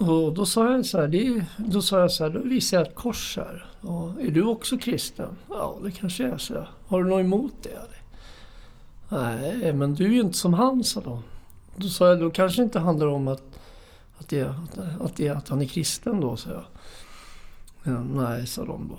[0.00, 2.86] Och, då sa jag så här, det, då sa jag så här, då visar jag
[2.86, 3.66] ett kors här.
[3.80, 5.36] Och, är du också kristen?
[5.48, 6.66] Ja, det kanske är så.
[6.86, 7.68] Har du något emot det?
[7.68, 8.00] Eller?
[9.08, 11.22] Nej, men du är ju inte som han, sa de.
[11.76, 13.42] Då sa jag, då kanske det inte handlar om att,
[14.18, 16.64] att, det, att, att, det, att han är kristen då, sa jag.
[17.82, 18.98] Ja, nej, sa de då.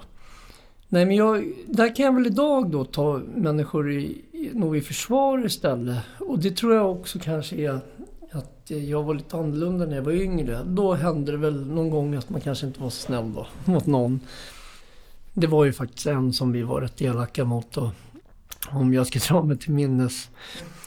[0.89, 4.21] Nej, men jag, där kan jag väl idag då ta människor i,
[4.53, 5.97] nog i försvar istället.
[6.19, 7.79] Och det tror jag också kanske är
[8.31, 10.63] att eh, jag var lite annorlunda när jag var yngre.
[10.63, 13.85] Då hände det väl någon gång att man kanske inte var så snäll då mot
[13.85, 14.19] någon.
[15.33, 17.77] Det var ju faktiskt en som vi var rätt elaka mot.
[17.77, 17.89] Och
[18.69, 20.29] om jag ska dra mig till minnes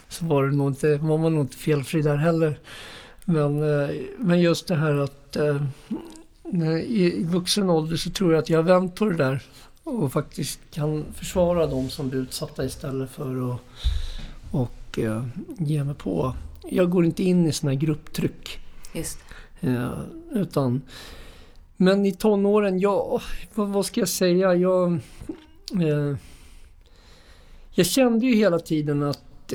[0.09, 2.59] så var, det nog inte, var man nog inte felfri där heller.
[3.25, 5.63] Men, eh, men just det här att eh,
[6.77, 9.43] i vuxen ålder så tror jag att jag har vänt på det där
[9.85, 13.61] och faktiskt kan försvara de som blir utsatta istället för att
[14.51, 14.99] och,
[15.59, 16.35] ge mig på.
[16.71, 18.59] Jag går inte in i sådana här grupptryck.
[18.93, 19.19] Just
[19.65, 20.01] uh,
[20.33, 20.83] utan,
[21.77, 23.21] men i tonåren, ja,
[23.55, 24.55] vad, vad ska jag säga?
[24.55, 24.99] Jag,
[25.81, 26.17] uh,
[27.71, 29.53] jag kände ju hela tiden att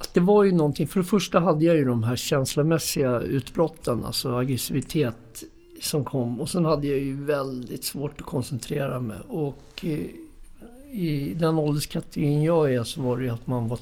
[0.00, 0.88] att det var ju någonting.
[0.88, 5.44] För det första hade jag ju de här känslomässiga utbrotten, alltså aggressivitet
[5.80, 6.40] som kom.
[6.40, 9.18] Och sen hade jag ju väldigt svårt att koncentrera mig.
[9.28, 10.10] Och i,
[10.92, 13.78] i den ålderskategorin jag är så var det ju att man var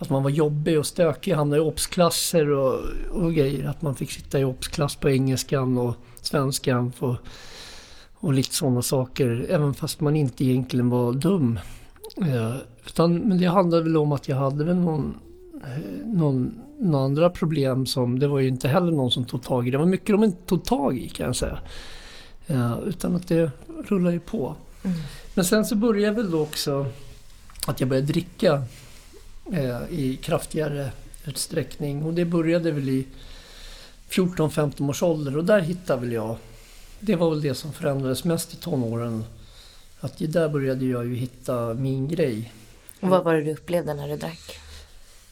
[0.00, 3.68] att man var jobbig och stökig, hamnade i obsklasser och, och grejer.
[3.68, 7.16] Att man fick sitta i obsklass på engelskan och svenskan och,
[8.14, 9.46] och lite sådana saker.
[9.48, 11.58] Även fast man inte egentligen var dum.
[12.16, 12.54] Eh,
[12.86, 15.14] utan, men det handlade väl om att jag hade väl någon,
[15.64, 19.68] eh, någon, någon andra problem som, det var ju inte heller någon som tog tag
[19.68, 19.70] i.
[19.70, 21.58] Det var mycket de inte tog tag i kan jag säga.
[22.46, 23.50] Eh, utan att det
[23.88, 24.54] rullade ju på.
[24.82, 24.96] Mm.
[25.34, 26.86] Men sen så började väl då också
[27.66, 28.62] att jag började dricka
[29.90, 30.90] i kraftigare
[31.24, 32.04] utsträckning.
[32.04, 33.06] Och det började väl i
[34.10, 36.36] 14-15 års ålder och där hittade väl jag,
[37.00, 39.24] det var väl det som förändrades mest i tonåren
[40.00, 42.52] att där började jag ju hitta min grej.
[43.00, 44.58] Och vad var det du upplevde när du drack?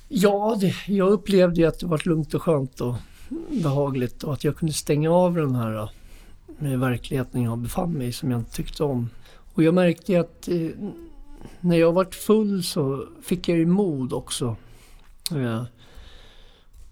[0.09, 2.95] Ja, det, jag upplevde ju att det var lugnt och skönt och
[3.49, 5.91] behagligt och att jag kunde stänga av den här
[6.59, 9.11] med eh, verkligheten jag befann mig i som jag inte tyckte om.
[9.55, 10.71] Och jag märkte att eh,
[11.61, 14.57] när jag varit full så fick jag ju mod också.
[15.31, 15.63] Eh,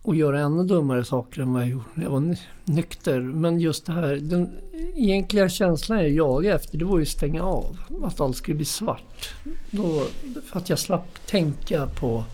[0.03, 3.21] och göra ännu dummare saker än vad jag gjorde när jag var nykter.
[3.21, 4.51] Men just det här, den
[4.95, 7.79] egentliga känslan jag jagade efter det var ju att stänga av.
[8.03, 9.35] Att allt skulle bli svart.
[9.71, 10.07] Då,
[10.45, 12.25] för att jag slapp tänka på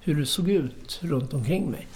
[0.00, 1.86] hur det såg ut runt omkring mig.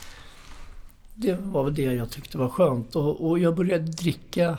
[1.15, 2.97] Det var väl det jag tyckte var skönt.
[2.97, 4.59] Och, och jag började dricka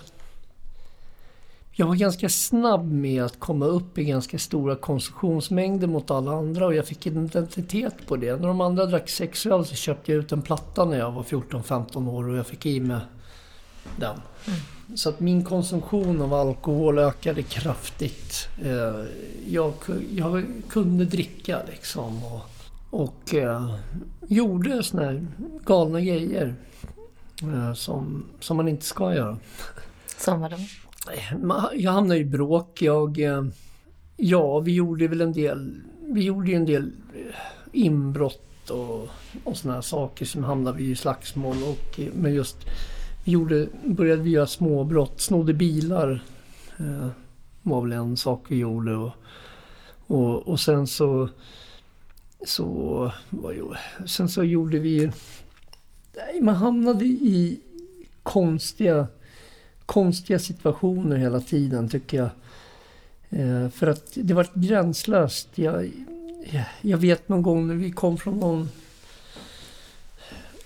[1.76, 6.66] jag var ganska snabb med att komma upp i ganska stora konsumtionsmängder mot alla andra
[6.66, 8.36] och jag fick identitet på det.
[8.36, 11.24] När de andra drack sex öl så köpte jag ut en platta när jag var
[11.24, 13.00] 14-15 år och jag fick i mig
[13.96, 14.16] den.
[14.48, 14.60] Mm.
[14.96, 18.48] Så att min konsumtion av alkohol ökade kraftigt.
[18.64, 19.06] Eh,
[19.48, 19.74] jag,
[20.12, 22.42] jag kunde dricka liksom och,
[22.90, 23.76] och eh,
[24.28, 25.28] gjorde såna här
[25.66, 26.56] galna grejer
[27.42, 29.38] eh, som, som man inte ska göra.
[30.18, 30.58] Som vadå?
[31.74, 32.82] Jag hamnade i bråk.
[32.82, 33.44] Jag, eh,
[34.18, 37.36] ja, vi gjorde väl en del, vi gjorde en del eh,
[37.72, 39.10] inbrott och,
[39.44, 41.58] och sådana saker som hamnade vi i slagsmål.
[41.64, 42.58] Och, eh, men just,
[43.24, 46.24] vi gjorde, började vi göra småbrott, snodde bilar.
[46.80, 47.08] Eh,
[47.62, 48.96] var väl en sak vi gjorde.
[48.96, 49.12] Och,
[50.08, 51.30] och, och sen så,
[52.46, 53.56] så, vad
[54.06, 55.12] sen så gjorde vi,
[56.42, 57.60] man hamnade i
[58.24, 59.08] konstiga
[59.86, 62.30] konstiga situationer hela tiden tycker jag.
[63.30, 65.48] Eh, för att det var gränslöst.
[65.56, 65.92] Jag,
[66.82, 68.70] jag vet någon gång när vi kom från någon,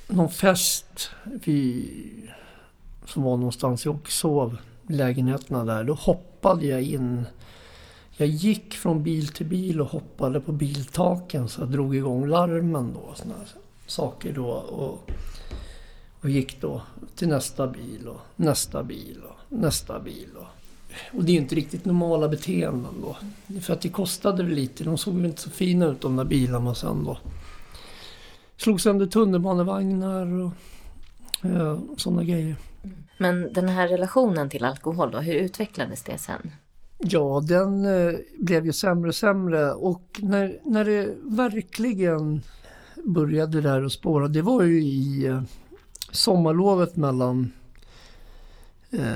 [0.08, 1.90] någon fest vi,
[3.06, 5.84] som var någonstans i Oxhov, lägenheterna där.
[5.84, 7.26] Då hoppade jag in.
[8.18, 12.94] Jag gick från bil till bil och hoppade på biltaken så jag drog igång larmen
[12.94, 13.14] då.
[13.16, 13.36] Såna
[13.88, 14.48] saker då.
[14.50, 15.12] Och,
[16.22, 16.82] och gick då
[17.16, 20.30] till nästa bil och nästa bil och nästa bil.
[20.36, 20.48] Och,
[21.18, 23.18] och det är inte riktigt normala beteenden då.
[23.62, 24.84] För att det kostade väl lite.
[24.84, 27.18] De såg väl inte så fina ut de där bilarna sen då.
[28.58, 30.52] Slog sönder tunnelbanevagnar och
[31.42, 32.56] ja, sådana grejer.
[33.18, 36.52] Men den här relationen till alkohol då, hur utvecklades det sen?
[36.98, 42.42] Ja, den eh, blev ju sämre och sämre och när, när det verkligen
[43.04, 45.42] började där och spåra, det var ju i eh,
[46.18, 47.52] sommarlovet mellan
[48.92, 49.16] eh,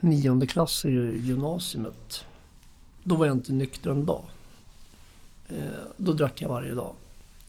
[0.00, 2.24] nionde klass i gymnasiet.
[3.04, 4.22] Då var jag inte nykter en dag.
[5.48, 5.54] Eh,
[5.96, 6.94] då drack jag varje dag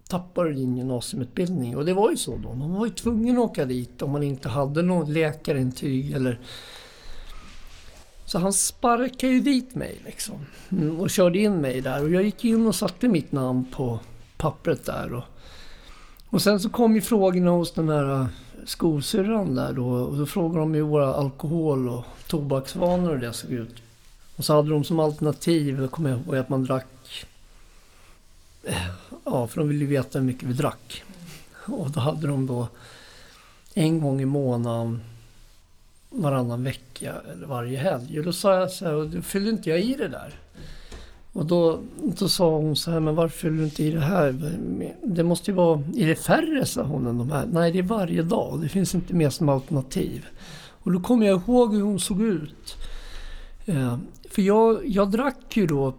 [0.10, 1.78] tappar du din gymnasieutbildning.
[1.78, 2.54] Och det var ju så då.
[2.54, 6.40] Man var ju tvungen att åka dit om man inte hade något läkarintyg eller...
[8.28, 10.36] Så han sparkade ju dit mig liksom.
[11.00, 12.04] Och körde in mig där.
[12.04, 14.00] Och jag gick in och satte mitt namn på
[14.38, 15.13] pappret där.
[15.13, 15.24] Och,
[16.30, 18.28] och sen så kom ju frågorna hos den här äh,
[18.66, 19.88] skolsyrran där då.
[19.88, 23.76] Och då frågade de ju våra alkohol och tobaksvanor och det såg ut.
[24.36, 27.26] Och så hade de som alternativ, jag kommer ihåg att man drack...
[28.63, 28.88] Äh,
[29.26, 31.04] ja, för de ville ju veta hur mycket vi drack.
[31.66, 32.68] Och då hade de då
[33.74, 35.02] en gång i månaden
[36.10, 38.20] varannan vecka eller varje helg.
[38.20, 40.34] Och då sa jag så här, och då fyllde inte jag i det där.
[41.34, 41.80] Och då,
[42.20, 44.56] då sa hon så här, men varför fyller du inte i det här?
[45.04, 47.46] Det måste ju vara, är det färre sa hon än de här?
[47.52, 48.62] Nej, det är varje dag.
[48.62, 50.26] Det finns inte mer som alternativ.
[50.88, 52.76] Och då kommer jag ihåg hur hon såg ut.
[53.65, 53.98] Eh,
[54.32, 55.93] för jag, jag drack ju då,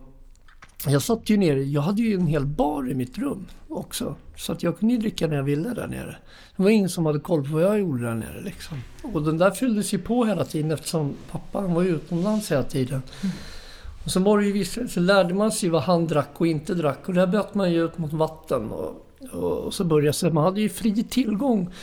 [0.87, 4.15] jag satt ju nere, jag hade ju en hel bar i mitt rum också.
[4.39, 6.17] Så att jag kunde ju dricka när jag ville där nere.
[6.57, 8.83] Det var ingen som hade koll på vad jag gjorde där nere liksom.
[9.03, 13.03] Och den där fylldes ju på hela tiden eftersom pappa var ju utomlands hela tiden.
[13.23, 13.35] Mm.
[14.05, 16.75] Och sen var det ju vissa, så lärde man sig vad han drack och inte
[16.75, 17.09] drack.
[17.09, 18.71] Och där bytte man ju ut mot vatten.
[18.71, 21.75] Och, och, och så började så man hade ju fri tillgång.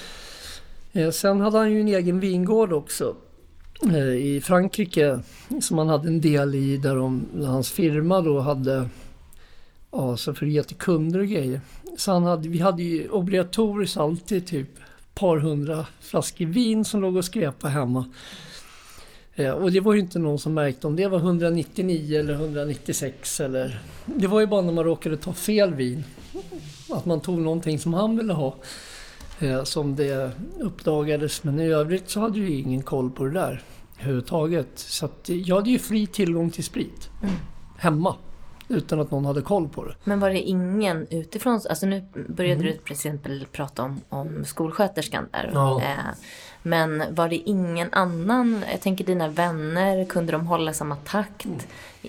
[0.94, 3.16] Eh, sen hade han ju en egen vingård också.
[3.84, 5.20] Eh, I Frankrike.
[5.62, 8.90] Som han hade en del i där, de, där hans firma då hade
[9.98, 11.62] Ja, så för att ge till kunder och grejer.
[11.98, 14.70] Så han hade, vi hade ju obligatoriskt alltid typ
[15.14, 18.06] par hundra flaskor vin som låg och skräpade hemma.
[19.36, 23.40] Eh, och det var ju inte någon som märkte om det var 199 eller 196
[23.40, 23.80] eller...
[24.06, 26.04] Det var ju bara när man råkade ta fel vin.
[26.90, 28.56] Att man tog någonting som han ville ha.
[29.40, 31.44] Eh, som det uppdagades.
[31.44, 33.64] Men i övrigt så hade ju ingen koll på det där
[34.00, 34.70] överhuvudtaget.
[34.76, 37.10] Så att jag hade ju fri tillgång till sprit.
[37.24, 37.36] Mm.
[37.78, 38.16] Hemma.
[38.68, 39.96] Utan att någon hade koll på det.
[40.04, 41.62] Men var det ingen utifrån?
[41.70, 42.66] Alltså nu började mm.
[42.66, 45.52] du till exempel prata om, om skolsköterskan där.
[45.54, 45.82] Ja.
[45.82, 46.16] Eh,
[46.64, 51.46] men var det ingen annan, jag tänker dina vänner, kunde de hålla samma takt?
[51.46, 51.58] Mm.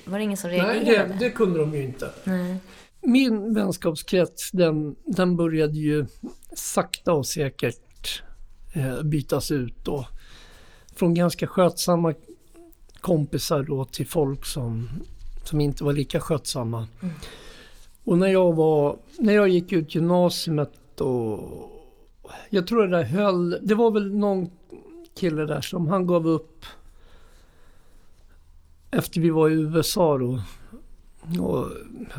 [0.05, 1.09] Var det ingen som reagerade?
[1.09, 2.11] Nej, det, det kunde de ju inte.
[2.25, 2.57] Nej.
[3.01, 6.07] Min vänskapskrets den, den började ju
[6.55, 8.23] sakta och säkert
[8.75, 10.07] eh, bytas ut då.
[10.97, 12.15] Från ganska skötsamma
[13.01, 14.89] kompisar då till folk som,
[15.49, 16.87] som inte var lika skötsamma.
[17.01, 17.15] Mm.
[18.05, 21.41] Och när jag, var, när jag gick ut gymnasiet och
[22.51, 24.51] jag tror det där höll, det var väl någon
[25.15, 26.65] kille där som han gav upp
[28.91, 30.43] efter vi var i USA då.
[31.43, 31.71] Och,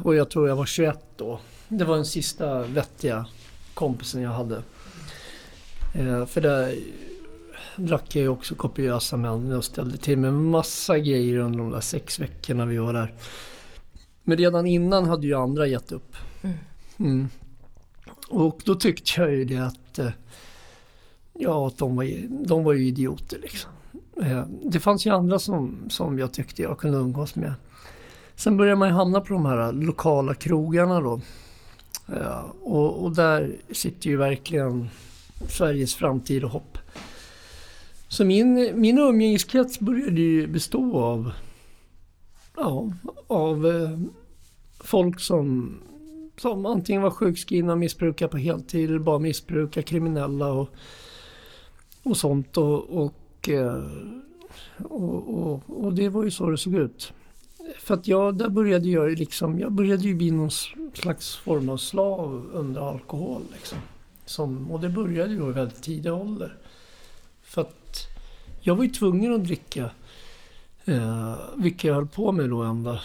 [0.03, 1.39] och jag tror jag var 21 då.
[1.67, 3.25] Det var den sista vettiga
[3.73, 4.61] kompisen jag hade.
[5.95, 6.75] Eh, för där
[7.77, 11.81] drack jag ju också kopiösa män och ställde till med massa grejer under de där
[11.81, 13.13] sex veckorna vi var där.
[14.23, 16.15] Men redan innan hade ju andra gett upp.
[16.41, 16.57] Mm.
[16.99, 17.27] Mm.
[18.29, 20.09] Och då tyckte jag ju det att eh,
[21.33, 22.05] ja, att de var,
[22.47, 23.71] de var ju idioter liksom.
[24.21, 27.53] Eh, det fanns ju andra som, som jag tyckte jag kunde umgås med.
[28.35, 31.21] Sen började man ju hamna på de här lokala krogarna då.
[32.07, 34.89] Eh, och, och där sitter ju verkligen
[35.49, 36.77] Sveriges framtid och hopp.
[38.07, 41.31] Så min, min umgängeskrets började ju bestå av,
[42.55, 42.93] ja,
[43.27, 43.99] av eh,
[44.79, 45.77] folk som
[46.41, 50.69] som antingen var sjukskrivna, missbrukare på heltid eller bara missbrukare, kriminella och,
[52.03, 52.57] och sånt.
[52.57, 53.83] Och, och, eh,
[54.77, 57.13] och, och, och, det var ju så det såg ut.
[57.79, 60.51] För att jag, där började jag liksom, jag började ju bli någon
[60.93, 63.41] slags form av slav under alkohol.
[63.53, 63.77] Liksom.
[64.25, 66.57] Som, och det började ju i väldigt tidig ålder.
[67.43, 67.86] För att
[68.67, 69.89] jag var ju tvungen att dricka.
[70.85, 73.01] Eh, vilket jag höll på med då ända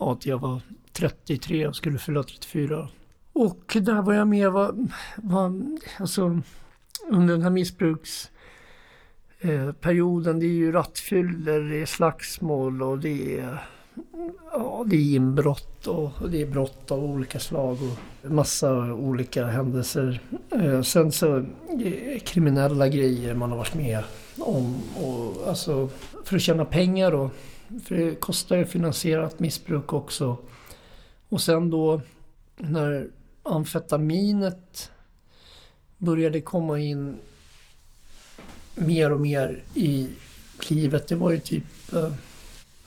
[0.00, 0.60] ja, att jag var
[0.92, 2.88] 33 och skulle fylla 34.
[3.32, 5.52] Och där var jag med var, var
[5.98, 6.40] alltså
[7.08, 10.34] under den här missbruksperioden.
[10.34, 13.68] Eh, det är ju rattfyller, det är slagsmål och det är
[14.52, 20.20] ja, det är inbrott och det är brott av olika slag och massa olika händelser.
[20.50, 24.02] Eh, sen så eh, kriminella grejer man har varit med
[24.38, 24.82] om.
[24.96, 25.88] Och, alltså,
[26.24, 27.30] för att tjäna pengar då.
[27.84, 30.36] För det kostar ju finansierat missbruk också.
[31.28, 32.00] Och sen då
[32.56, 33.08] när
[33.42, 34.90] amfetaminet
[35.98, 37.16] började komma in
[38.74, 40.08] mer och mer i
[40.68, 41.08] livet.
[41.08, 41.92] Det var ju typ...
[41.92, 42.12] Eh,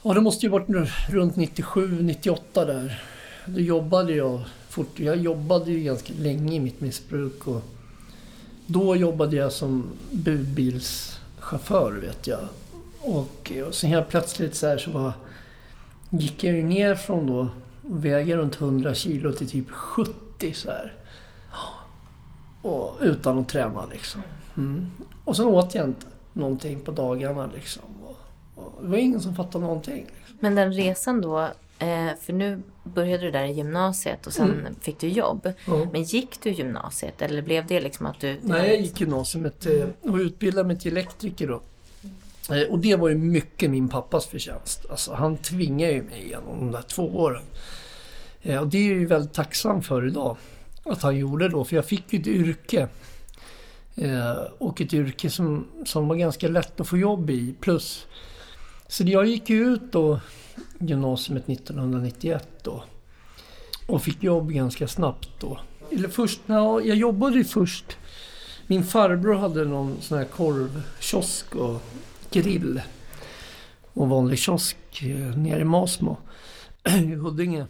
[0.04, 0.68] Ja, det måste ju varit
[1.08, 3.02] runt 97, 98 där.
[3.46, 5.00] Då jobbade jag fort.
[5.00, 7.46] Jag jobbade ju ganska länge i mitt missbruk.
[7.46, 7.62] Och
[8.66, 12.40] då jobbade jag som budbilschaufför, vet jag.
[13.00, 15.12] Och, eh, och sen helt plötsligt så här så var,
[16.10, 17.48] gick jag ju ner från då
[17.82, 20.92] väga runt 100 kilo till typ 70 så här.
[22.62, 24.22] Och utan att träna liksom.
[24.56, 24.90] Mm.
[25.24, 27.82] Och sen åt jag inte någonting på dagarna liksom.
[28.82, 30.06] Det var ingen som fattade någonting.
[30.42, 31.40] Men den resan då,
[31.78, 34.74] eh, för nu började du där i gymnasiet och sen mm.
[34.80, 35.52] fick du jobb.
[35.66, 35.88] Mm.
[35.92, 38.38] Men gick du gymnasiet eller blev det liksom att du...
[38.42, 41.60] Nej, jag gick gymnasiet eh, och utbildade mig till elektriker då.
[42.54, 44.86] Eh, och det var ju mycket min pappas förtjänst.
[44.90, 47.42] Alltså, han tvingade ju mig igenom de där två åren.
[48.60, 50.36] Och det är jag ju väldigt tacksam för idag.
[50.84, 52.88] Att han gjorde då, för jag fick ju ett yrke
[54.58, 57.54] och ett yrke som, som var ganska lätt att få jobb i.
[57.60, 58.06] Plus,
[58.92, 60.20] så jag gick ju ut då
[60.78, 62.84] gymnasiet 1991 då.
[63.86, 65.58] Och fick jobb ganska snabbt då.
[65.90, 67.96] Eller först, ja, jag jobbade ju först.
[68.66, 71.82] Min farbror hade någon sån här korvkiosk och
[72.30, 72.82] grill.
[73.92, 76.16] Och vanlig kiosk eh, nere i Masmo
[76.84, 77.66] i Huddinge.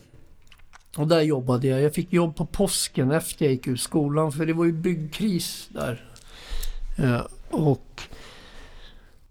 [0.97, 1.83] Och där jobbade jag.
[1.83, 5.69] Jag fick jobb på påsken efter jag gick ut skolan för det var ju byggkris
[5.69, 6.05] där
[6.99, 8.03] eh, och,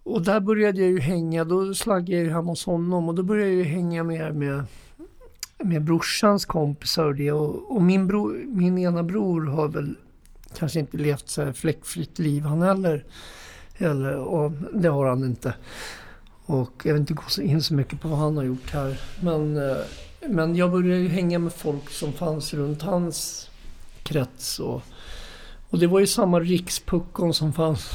[0.03, 3.23] och där började jag ju hänga, då slaggade jag ju hemma hos honom och då
[3.23, 4.63] började jag ju hänga mer med,
[5.63, 7.31] med brorsans kompisar och det.
[7.31, 9.95] Och, och min, bro, min ena bror har väl
[10.57, 13.05] kanske inte levt så här fläckfritt liv han heller.
[13.77, 15.53] Eller, och det har han inte.
[16.45, 19.01] Och jag vill inte gå in så mycket på vad han har gjort här.
[19.21, 19.77] Men, eh,
[20.27, 23.49] men jag började ju hänga med folk som fanns runt hans
[24.03, 24.59] krets.
[24.59, 24.81] Och,
[25.69, 27.89] och det var ju samma rikspuckon som fanns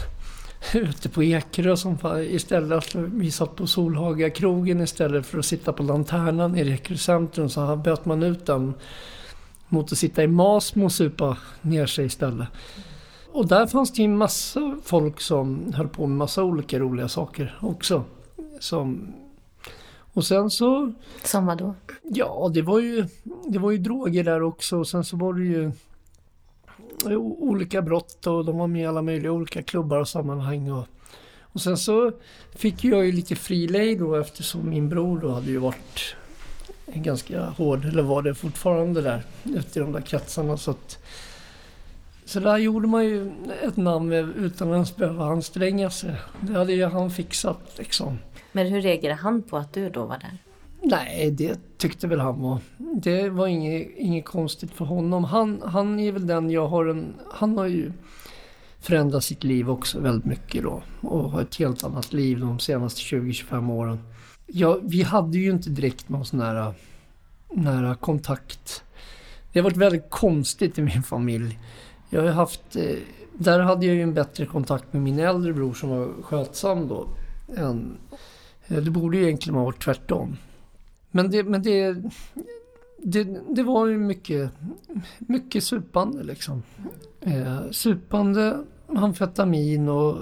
[0.74, 1.98] ute på Ekerö som
[2.30, 2.94] istället.
[2.94, 7.76] Vi satt på Solhaga krogen istället för att sitta på Lanternan i Ekerö centrum så
[7.76, 8.74] böt man ut den
[9.68, 12.48] mot att sitta i Masmo och supa ner sig istället.
[13.32, 17.58] Och där fanns det ju massa folk som höll på med massa olika roliga saker
[17.60, 18.04] också.
[18.60, 19.14] Som,
[20.12, 20.92] och sen så...
[21.24, 21.74] Som vadå?
[22.02, 23.06] Ja, det var ju,
[23.48, 25.72] det var ju droger där också och sen så var det ju
[27.38, 30.72] olika brott och de var med i alla möjliga olika klubbar och sammanhang.
[30.72, 30.86] Och,
[31.40, 32.12] och sen så
[32.54, 36.16] fick jag ju lite frilejd då eftersom min bror då hade ju varit
[36.86, 40.56] ganska hård, eller var det fortfarande där, ute i de där kretsarna.
[40.56, 40.98] Så, att,
[42.24, 43.32] så där gjorde man ju
[43.62, 46.14] ett namn utan att ens behöva anstränga sig.
[46.40, 48.18] Det hade ju han fixat liksom.
[48.52, 50.38] Men hur reagerade han på att du då var där?
[50.88, 52.58] Nej, det tyckte väl han var.
[52.78, 55.24] Det var inget, inget konstigt för honom.
[55.24, 57.14] Han, han är väl den jag har en...
[57.32, 57.92] Han har ju
[58.80, 60.82] förändrat sitt liv också väldigt mycket då.
[61.00, 63.98] Och har ett helt annat liv de senaste 20-25 åren.
[64.46, 66.74] Ja, vi hade ju inte direkt någon sån här
[67.52, 68.82] nära kontakt.
[69.52, 71.58] Det har varit väldigt konstigt i min familj.
[72.10, 72.76] Jag har haft...
[72.76, 72.96] Eh,
[73.38, 77.08] där hade jag ju en bättre kontakt med min äldre bror som var skötsam då.
[77.56, 77.96] Än,
[78.66, 80.36] det borde ju egentligen ha varit tvärtom.
[81.16, 81.96] Men det, men det,
[82.98, 84.50] det, det var ju mycket,
[85.18, 86.62] mycket supande liksom.
[87.20, 90.18] Eh, supande, amfetamin och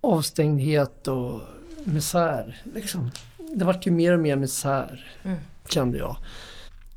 [0.00, 1.40] avstängdhet och
[1.84, 2.62] misär.
[2.74, 3.10] Liksom.
[3.54, 5.38] Det vart ju mer och mer misär, mm.
[5.68, 6.16] kände jag.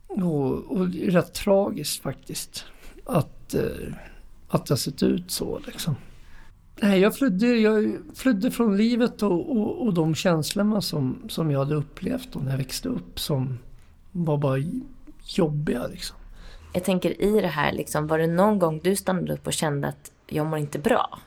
[0.08, 2.66] Och, och rätt tragiskt faktiskt.
[3.06, 3.94] Att, eh,
[4.48, 5.96] att det har sett ut så liksom.
[6.84, 11.60] Nej, jag flydde, jag flydde från livet och, och, och de känslorna som, som jag
[11.60, 13.60] hade upplevt när jag växte upp som
[14.12, 14.58] var bara
[15.26, 15.88] jobbiga.
[15.88, 16.18] Liksom.
[16.74, 19.88] Jag tänker i det här, liksom, var det någon gång du stannade upp och kände
[19.88, 21.20] att jag mår inte bra?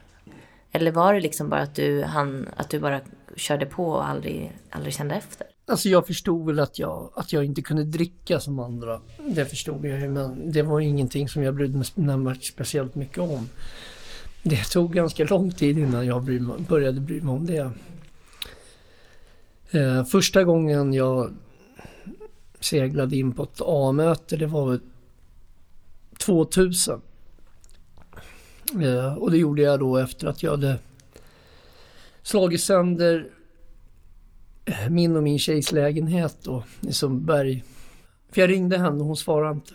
[0.72, 3.00] Eller var det liksom bara att du, han, att du bara
[3.36, 5.46] körde på och aldrig, aldrig kände efter?
[5.66, 9.00] Alltså jag förstod väl att jag, att jag inte kunde dricka som andra.
[9.26, 13.48] Det förstod jag ju, men det var ingenting som jag brydde mig speciellt mycket om.
[14.46, 16.24] Det tog ganska lång tid innan jag
[16.68, 17.70] började bry mig om det.
[19.70, 21.34] Eh, första gången jag
[22.60, 24.80] seglade in på ett A-möte, det var
[26.18, 27.00] 2000.
[28.82, 30.78] Eh, och det gjorde jag då efter att jag hade
[32.22, 33.30] slagit sönder
[34.90, 37.64] min och min tjejs lägenhet då i Sundbyberg.
[38.30, 39.74] För jag ringde henne och hon svarade inte.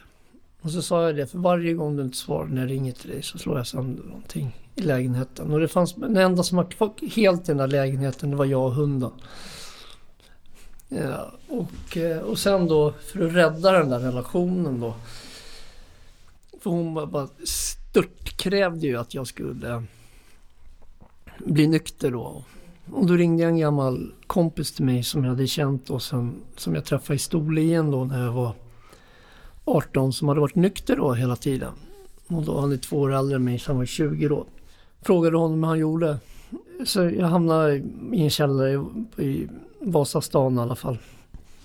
[0.61, 3.09] Och så sa jag det, för varje gång du inte svarar när jag ringer till
[3.09, 5.53] dig så slår jag sönder någonting i lägenheten.
[5.53, 8.45] Och det fanns, den enda som var kvar helt i den där lägenheten det var
[8.45, 9.11] jag och hunden.
[10.89, 14.93] Ja, och, eh, och sen då för att rädda den där relationen då.
[16.61, 19.83] För hon bara störtkrävde ju att jag skulle
[21.37, 22.43] bli nykter då.
[22.91, 26.35] Och då ringde jag en gammal kompis till mig som jag hade känt och sen,
[26.55, 28.53] som jag träffade i Storlien då när jag var
[29.69, 31.71] 18 som hade varit nykter då hela tiden.
[32.27, 34.45] Och då han är två år äldre än mig så han var 20 då.
[35.01, 36.17] Frågade honom hur han gjorde.
[36.85, 37.75] Så jag hamnade
[38.13, 38.85] i en källare
[39.17, 39.49] i, i
[39.79, 40.97] Vasastan i alla fall.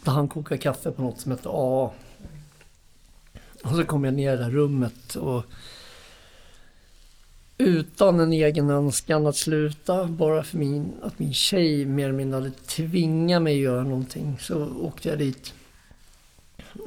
[0.04, 1.90] Där han kokade kaffe på något som hette A.
[3.64, 5.44] Och så kom jag ner i det här rummet och
[7.58, 12.40] utan en egen önskan att sluta, bara för min, att min tjej mer eller mindre
[12.40, 15.54] hade tvingat mig att göra någonting, så åkte jag dit.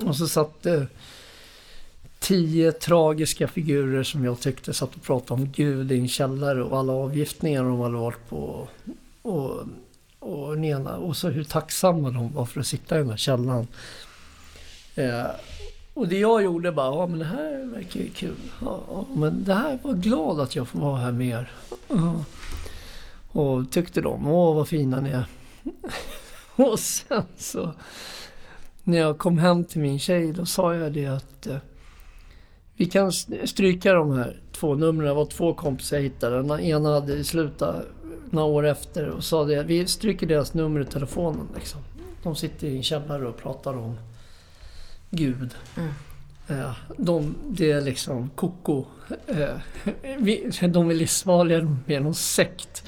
[0.02, 0.88] Och så satt det
[2.20, 6.78] tio tragiska figurer som jag tyckte satt och pratade om Gud i en källare och
[6.78, 8.68] alla avgiftningar de hade varit på.
[9.22, 9.64] Och,
[10.20, 13.68] och, nena, och så hur tacksamma de var för att sitta i den där källaren.
[14.96, 15.26] Eh,
[15.94, 18.36] och det jag gjorde bara, ja men det här verkar ju kul.
[18.62, 21.52] Ja, ja, men det här var glad att jag får vara här med er.
[21.88, 22.24] Ja.
[23.32, 25.26] Och tyckte de, åh vad fina ni är.
[26.56, 27.74] och sen så
[28.88, 31.58] när jag kom hem till min tjej då sa jag det att eh,
[32.76, 33.12] vi kan
[33.46, 35.08] stryka de här två numren.
[35.08, 36.36] Det var två kompisar jag hittade.
[36.36, 37.86] Den ena hade slutat
[38.30, 39.64] några år efter och sa det.
[39.64, 41.48] Vi stryker deras nummer i telefonen.
[41.56, 41.82] Liksom.
[42.24, 43.98] De sitter i en källare och pratar om
[45.10, 45.56] Gud.
[45.78, 45.94] Mm.
[46.48, 48.86] Ja, de, det är liksom koko.
[49.28, 52.84] Eh, de är livsfarliga med någon sekt.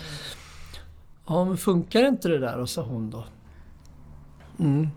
[1.27, 2.57] Ja, men funkar inte det där?
[2.57, 3.23] Och sa hon då.
[4.59, 4.87] Mm.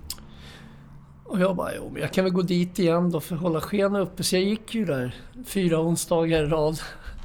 [1.32, 3.60] Och jag bara, jo men jag kan väl gå dit igen då för att hålla
[3.60, 4.22] skenet uppe.
[4.22, 5.14] Så jag gick ju där
[5.44, 6.80] fyra onsdagar i rad.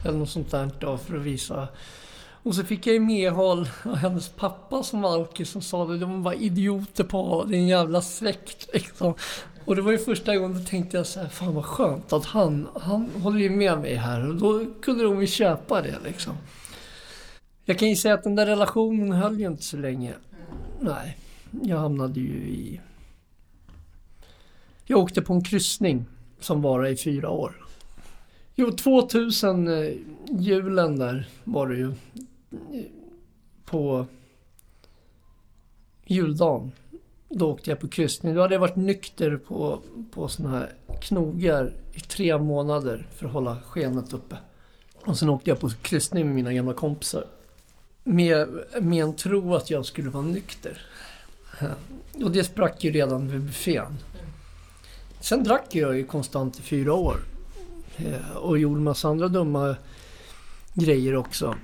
[0.05, 1.68] Eller något sånt där då för att visa.
[2.43, 5.97] Och så fick jag ju medhåll av hennes pappa som var alkis som sa det.
[5.97, 9.14] de var idioter på din jävla släkt liksom.
[9.66, 12.26] Och det var ju första gången då tänkte jag så här, fan vad skönt att
[12.26, 14.30] han, han håller ju med mig här.
[14.30, 16.34] Och då kunde de ju köpa det liksom.
[17.66, 20.14] Jag kan ju säga att den där relationen höll ju inte så länge.
[20.80, 21.18] Nej,
[21.64, 22.82] jag hamnade ju i
[24.88, 26.05] jag åkte på en kryssning
[26.39, 27.65] som varade i fyra år.
[28.55, 29.93] Jo, 2000 eh,
[30.39, 31.88] julen där var det ju.
[32.51, 32.85] Eh,
[33.65, 34.05] på
[36.05, 36.71] juldagen.
[37.29, 38.35] Då åkte jag på kryssning.
[38.35, 39.79] Då hade jag varit nykter på,
[40.11, 44.38] på såna här knogar i tre månader för att hålla skenet uppe.
[45.05, 47.25] Och sen åkte jag på kryssning med mina gamla kompisar.
[48.03, 48.47] Med,
[48.81, 50.81] med en tro att jag skulle vara nykter.
[52.23, 53.97] Och det sprack ju redan vid buffén.
[55.20, 57.18] Sen drack jag ju konstant i fyra år.
[57.97, 59.76] Eh, och gjorde massa andra dumma
[60.74, 61.55] grejer också.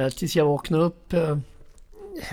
[0.00, 1.12] Eh, tills jag vaknade upp.
[1.12, 1.38] Eh,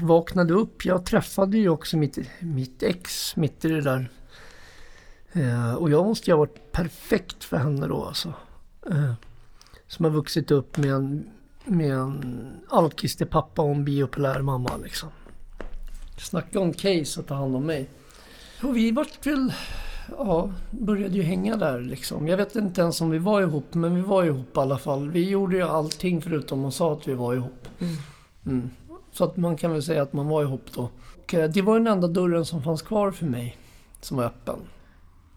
[0.02, 0.86] vaknade upp.
[0.86, 4.10] Jag träffade ju också mitt, mitt ex mitt i det där.
[5.78, 8.34] Och jag måste ju ha varit perfekt för henne då alltså.
[9.88, 11.30] Som har vuxit upp med en,
[11.66, 15.10] med en alkistig pappa och en biopolär mamma liksom.
[16.18, 17.90] Snacka om case att ta hand om mig.
[18.64, 19.54] Och vi vart väl
[20.18, 22.28] ja, började ju hänga där liksom.
[22.28, 25.10] Jag vet inte ens om vi var ihop, men vi var ihop i alla fall.
[25.10, 27.68] Vi gjorde ju allting förutom att sa att vi var ihop.
[27.80, 27.96] Mm.
[28.46, 28.70] Mm.
[29.12, 30.90] Så att man kan väl säga att man var ihop då.
[31.24, 33.58] Och eh, det var den enda dörren som fanns kvar för mig,
[34.02, 34.60] som var öppen.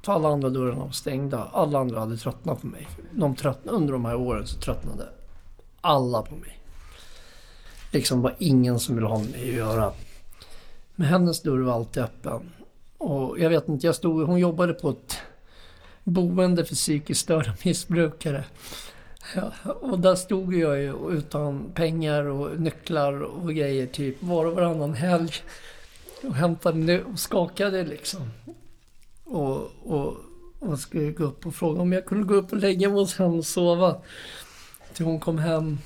[0.03, 1.49] För alla andra dörrarna var stängda.
[1.53, 2.89] Alla andra hade tröttnat på mig.
[3.13, 5.09] De tröttnade, under de här åren så tröttnade
[5.81, 6.59] alla på mig.
[7.93, 9.93] Liksom var ingen som ville ha med mig att göra.
[10.95, 12.51] Men hennes dörr var alltid öppen.
[12.99, 15.19] Och jag vet inte, jag stod, hon jobbade på ett
[16.05, 18.45] boende för psykiskt störda missbrukare.
[19.35, 24.55] Ja, och där stod jag ju utan pengar och nycklar och grejer typ var och
[24.55, 25.33] varannan helg.
[26.23, 28.31] Och hämtade och skakade liksom.
[29.25, 30.17] Och, och,
[30.59, 33.19] och skulle gå upp och fråga om jag kunde gå upp och lägga mig hos
[33.19, 33.97] henne och sova.
[34.93, 35.79] Till hon kom hem.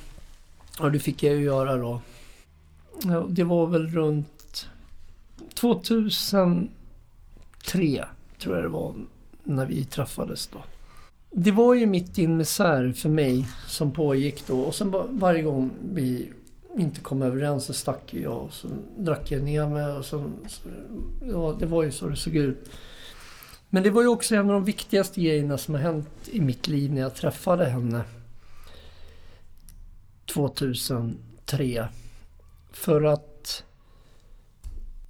[0.81, 2.01] Och det fick jag ju göra då.
[3.03, 4.67] Ja, det var väl runt
[5.55, 6.71] 2000
[7.67, 8.05] tre,
[8.39, 8.95] tror jag det var,
[9.45, 10.59] när vi träffades då.
[11.31, 15.43] Det var ju mitt i en misär för mig som pågick då och sen varje
[15.43, 16.33] gång vi
[16.77, 20.31] inte kom överens så stack jag och så drack jag ner mig och så,
[21.31, 22.71] ja, det var ju så det såg ut.
[23.71, 26.69] Men det var ju också en av de viktigaste grejerna som har hänt i mitt
[26.69, 28.05] liv när jag träffade henne
[30.27, 31.89] 2003.
[32.73, 33.65] För att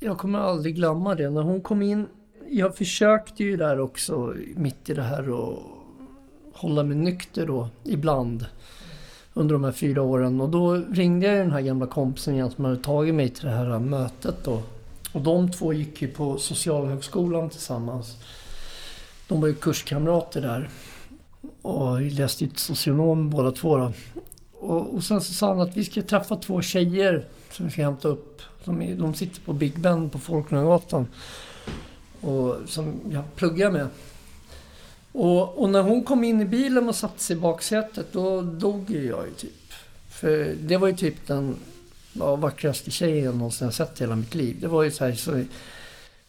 [0.00, 1.30] jag kommer aldrig glömma det.
[1.30, 2.06] När hon kom in,
[2.52, 5.62] jag försökte ju där också mitt i det här och
[6.52, 8.46] hålla mig nykter då ibland
[9.34, 10.40] under de här fyra åren.
[10.40, 13.52] Och då ringde jag den här gamla kompisen igen som hade tagit mig till det
[13.52, 14.62] här mötet då.
[15.12, 18.16] Och de två gick ju på Socialhögskolan tillsammans.
[19.28, 20.70] De var ju kurskamrater där.
[21.62, 23.92] Och läste ju socionom båda två då.
[24.52, 27.82] Och, och sen så sa han att vi ska träffa två tjejer som vi ska
[27.82, 28.42] hämta upp.
[28.64, 31.06] De, är, de sitter på Big Ben på Folkungagatan.
[32.22, 33.88] Och som jag pluggar med.
[35.12, 38.90] Och, och, när hon kom in i bilen och satte sig i baksätet då dog
[38.90, 39.72] ju jag ju typ.
[40.10, 41.56] För det var ju typ den
[42.12, 44.56] ja, vackraste tjejen jag någonsin sett i hela mitt liv.
[44.60, 45.44] Det var ju så här så...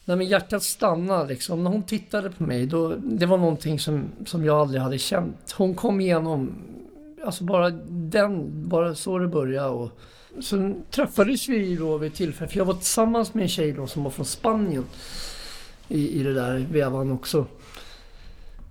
[0.05, 1.63] När min hjärtat stannade liksom.
[1.63, 2.95] När hon tittade på mig då...
[2.95, 5.51] Det var någonting som, som jag aldrig hade känt.
[5.51, 6.55] Hon kom igenom...
[7.25, 8.49] Alltså bara den...
[8.69, 9.89] Bara så det började och...
[10.43, 12.51] Sen träffades vi då vid tillfälle.
[12.51, 14.85] För jag var tillsammans med en tjej då som var från Spanien.
[15.93, 17.45] I, i det där vevan också.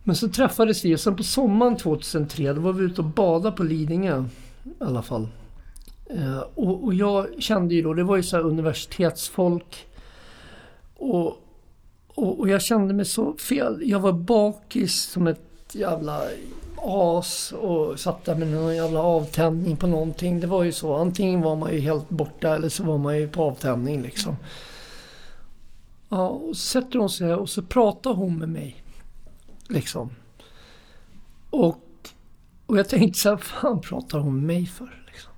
[0.03, 3.57] Men så träffades vi och sen på sommaren 2003 då var vi ute och badade
[3.57, 4.25] på Lidingö.
[4.65, 5.29] I alla fall.
[6.11, 9.87] Eh, och, och, jag kände ju då, det var ju så universitetsfolk.
[10.97, 11.27] Och,
[12.07, 13.83] och, och, jag kände mig så fel.
[13.85, 15.41] Jag var bakis som ett
[15.73, 16.23] jävla
[16.85, 20.41] as och satt där med någon jävla avtändning på någonting.
[20.41, 20.95] Det var ju så.
[20.95, 24.37] Antingen var man ju helt borta eller så var man ju på avtändning liksom.
[26.13, 28.85] Ja, och så sätter hon sig och så pratar hon med mig.
[29.69, 30.11] Liksom.
[31.51, 32.11] Och,
[32.67, 35.05] och jag tänkte så här, fan pratar hon med mig för?
[35.07, 35.33] Liksom.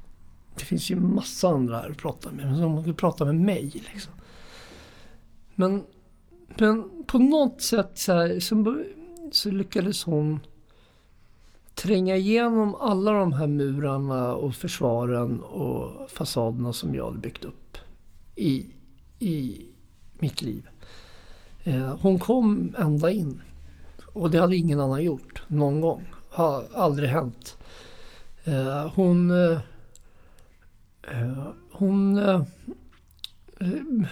[0.54, 3.84] Det finns ju massa andra här att prata med, men hon vill prata med mig.
[3.92, 4.12] Liksom.
[5.54, 5.84] Men,
[6.58, 8.84] men på något sätt så, här, så,
[9.32, 10.40] så lyckades hon
[11.74, 17.78] tränga igenom alla de här murarna och försvaren och fasaderna som jag hade byggt upp
[18.36, 18.66] i,
[19.18, 19.66] i
[20.24, 20.68] mitt liv.
[21.64, 23.40] Eh, hon kom ända in.
[24.12, 26.04] Och det hade ingen annan gjort någon gång.
[26.30, 27.56] Har aldrig hänt.
[28.44, 29.30] Eh, hon...
[29.30, 29.58] Eh,
[31.72, 32.20] hon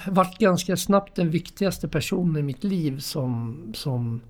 [0.06, 3.62] vart ganska snabbt den viktigaste personen i mitt liv som...
[3.74, 4.20] som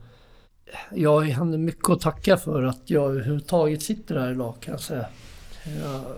[0.94, 4.80] jag har henne mycket att tacka för att jag överhuvudtaget sitter här idag kan jag
[4.80, 5.06] säga.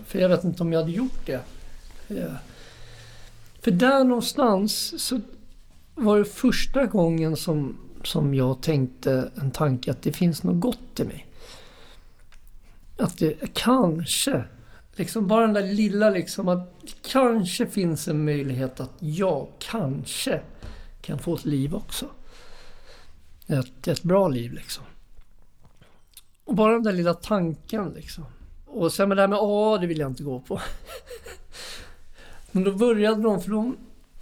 [0.06, 1.40] För jag vet inte om jag hade gjort det.
[3.60, 5.20] För där någonstans så
[5.94, 7.76] var det första gången som
[8.06, 11.26] som jag tänkte en tanke att det finns något gott i mig.
[12.98, 14.44] Att det kanske,
[14.92, 20.40] liksom bara den där lilla liksom att det kanske finns en möjlighet att jag kanske
[21.00, 22.06] kan få ett liv också.
[23.46, 24.84] Ett, ett bra liv liksom.
[26.44, 28.24] Och bara den där lilla tanken liksom.
[28.66, 30.60] Och sen med det här med A, det vill jag inte gå på.
[32.50, 33.76] Men då började de, för de,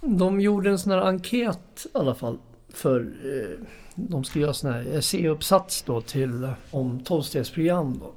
[0.05, 2.37] de gjorde en sån här enkät i alla fall
[2.69, 8.13] för eh, de skulle göra sån här essäuppsats då till eh, om tolvstegsprogram då.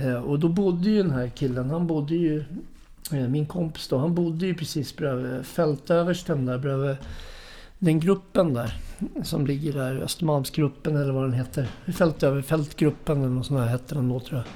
[0.00, 2.44] Eh, och då bodde ju den här killen, han bodde ju,
[3.12, 6.96] eh, min kompis då, han bodde ju precis bredvid fältöversten där bredvid
[7.78, 8.74] den gruppen där.
[9.22, 11.68] Som ligger där, Östermalmsgruppen eller vad den heter.
[11.92, 14.46] Fältöverfältgruppen eller något sånt där hette den då tror jag.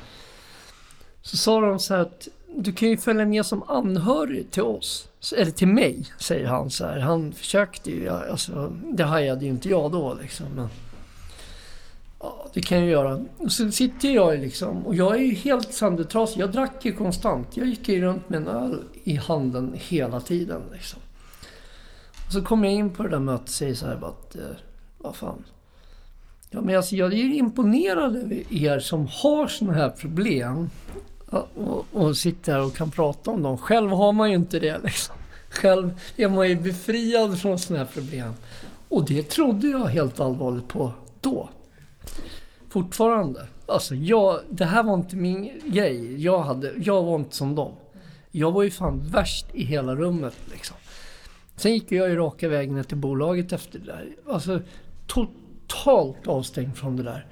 [1.22, 5.08] Så sa de så här att du kan ju följa med som anhörig till oss.
[5.36, 6.98] Eller till mig, säger han så här.
[6.98, 10.46] Han försökte ju, alltså, det hajade ju inte jag då liksom.
[10.54, 10.68] Men,
[12.20, 13.24] ja, det kan jag göra.
[13.38, 16.40] Och så sitter jag liksom, och jag är ju helt söndertrasig.
[16.40, 17.56] Jag drack ju konstant.
[17.56, 21.00] Jag gick ju runt med en öl i handen hela tiden liksom.
[22.26, 24.36] Och så kommer jag in på det där mötet och säger så här bara att,
[24.36, 24.42] eh,
[24.98, 25.44] vad fan.
[26.50, 30.70] Ja, men alltså, jag är ju imponerad över er som har sådana här problem
[31.32, 33.58] och, och sitter här och kan prata om dem.
[33.58, 35.14] Själv har man ju inte det liksom.
[35.48, 38.32] Själv är man ju befriad från sådana här problem.
[38.88, 41.48] Och det trodde jag helt allvarligt på då.
[42.68, 43.46] Fortfarande.
[43.66, 46.22] Alltså jag, det här var inte min grej.
[46.22, 47.72] Jag, hade, jag var inte som dem.
[48.30, 50.76] Jag var ju fan värst i hela rummet liksom.
[51.56, 54.08] Sen gick jag ju raka vägen till bolaget efter det där.
[54.28, 54.60] Alltså
[55.06, 57.26] totalt avstängd från det där.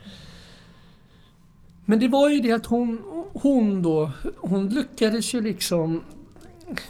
[1.91, 6.03] Men det var ju det att hon, hon då, hon lyckades ju liksom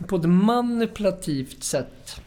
[0.06, 2.20] på ett manipulativt sätt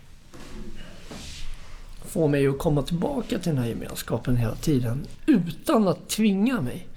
[2.05, 5.07] få mig att komma tillbaka till den här gemenskapen hela tiden.
[5.26, 6.88] Utan att tvinga mig.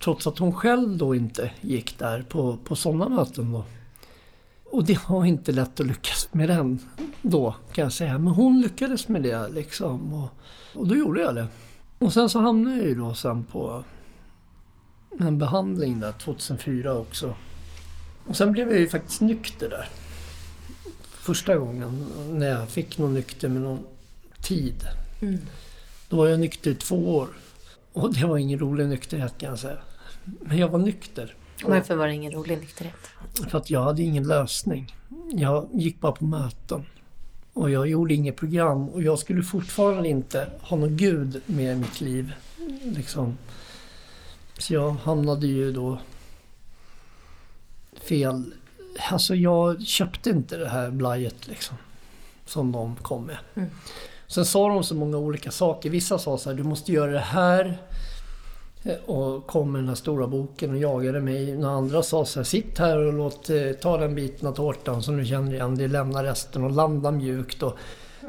[0.00, 3.64] Trots att hon själv då inte gick där på, på sådana möten då.
[4.64, 6.78] Och det var inte lätt att lyckas med den
[7.22, 8.18] då kan jag säga.
[8.18, 10.14] Men hon lyckades med det liksom.
[10.14, 10.28] Och,
[10.74, 11.46] och då gjorde jag det.
[11.98, 13.84] Och sen så hamnade jag ju då sen på
[15.18, 17.34] en behandling där 2004 också.
[18.26, 19.88] Och sen blev jag ju faktiskt nykter där.
[21.10, 23.86] första gången när jag fick någon nykter med någon
[24.42, 24.86] tid.
[25.20, 25.38] Mm.
[26.08, 27.28] Då var jag nykter i två år.
[27.92, 29.78] Och det var ingen rolig nykterhet kan jag säga.
[30.24, 31.34] Men jag var nykter.
[31.64, 33.10] Varför var det ingen rolig nykterhet?
[33.50, 34.96] För att jag hade ingen lösning.
[35.32, 36.86] Jag gick bara på möten.
[37.52, 38.88] Och jag gjorde inget program.
[38.88, 42.32] Och jag skulle fortfarande inte ha någon gud med i mitt liv.
[42.82, 43.38] Liksom.
[44.58, 45.98] Så jag hamnade ju då
[48.02, 48.54] fel.
[49.10, 51.76] Alltså jag köpte inte det här blajet liksom.
[52.46, 53.36] Som de kom med.
[53.54, 53.70] Mm.
[54.26, 55.90] Sen sa de så många olika saker.
[55.90, 57.78] Vissa sa så här, du måste göra det här.
[58.82, 61.56] Eh, Och kom med den här stora boken och jagade mig.
[61.56, 65.02] Några andra sa så här, sitt här och låt eh, ta den biten av tårtan
[65.02, 65.74] som du känner igen.
[65.76, 67.62] Det lämnar resten och landa mjukt.
[67.62, 67.78] Och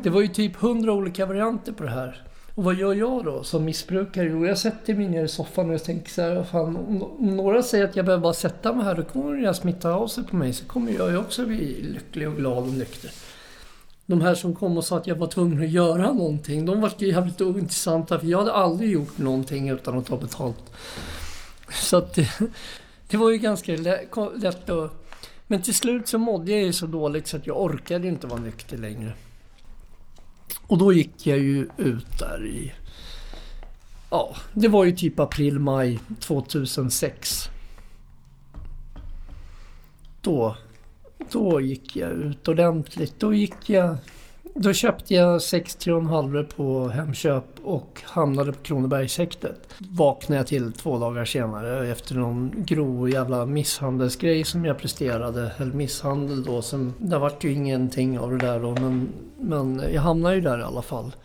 [0.03, 2.24] det var ju typ hundra olika varianter på det här.
[2.55, 4.25] Och vad gör jag då som missbrukare?
[4.25, 7.63] Jo, jag sätter mig ner i soffan och jag tänker så här, fan, om några
[7.63, 10.35] säger att jag behöver bara sätta mig här, då kommer det smitta av sig på
[10.35, 10.53] mig.
[10.53, 13.11] Så kommer jag ju också bli lycklig och glad och nykter.
[14.05, 16.91] De här som kom och sa att jag var tvungen att göra någonting, de var
[16.97, 20.71] ju jävligt ointressanta för jag hade aldrig gjort någonting utan att ta betalt.
[21.71, 22.29] Så att det,
[23.09, 23.71] det var ju ganska
[24.35, 24.91] lätt att...
[25.47, 28.39] Men till slut så mådde jag ju så dåligt så att jag orkade inte vara
[28.39, 29.13] nykter längre.
[30.67, 32.73] Och då gick jag ju ut där i...
[34.09, 37.49] Ja, det var ju typ april, maj 2006.
[40.21, 40.57] Då,
[41.31, 43.19] då gick jag ut ordentligt.
[43.19, 43.97] Då gick jag...
[44.57, 49.73] Då köpte jag sex 3,5 på Hemköp och hamnade på Kronobergshäktet.
[49.77, 55.51] Vaknade jag till två dagar senare efter någon grov jävla misshandelsgrej som jag presterade.
[55.57, 56.61] Eller misshandel då.
[56.61, 60.59] Som, det vart ju ingenting av det där då men, men jag hamnade ju där
[60.59, 61.15] i alla fall.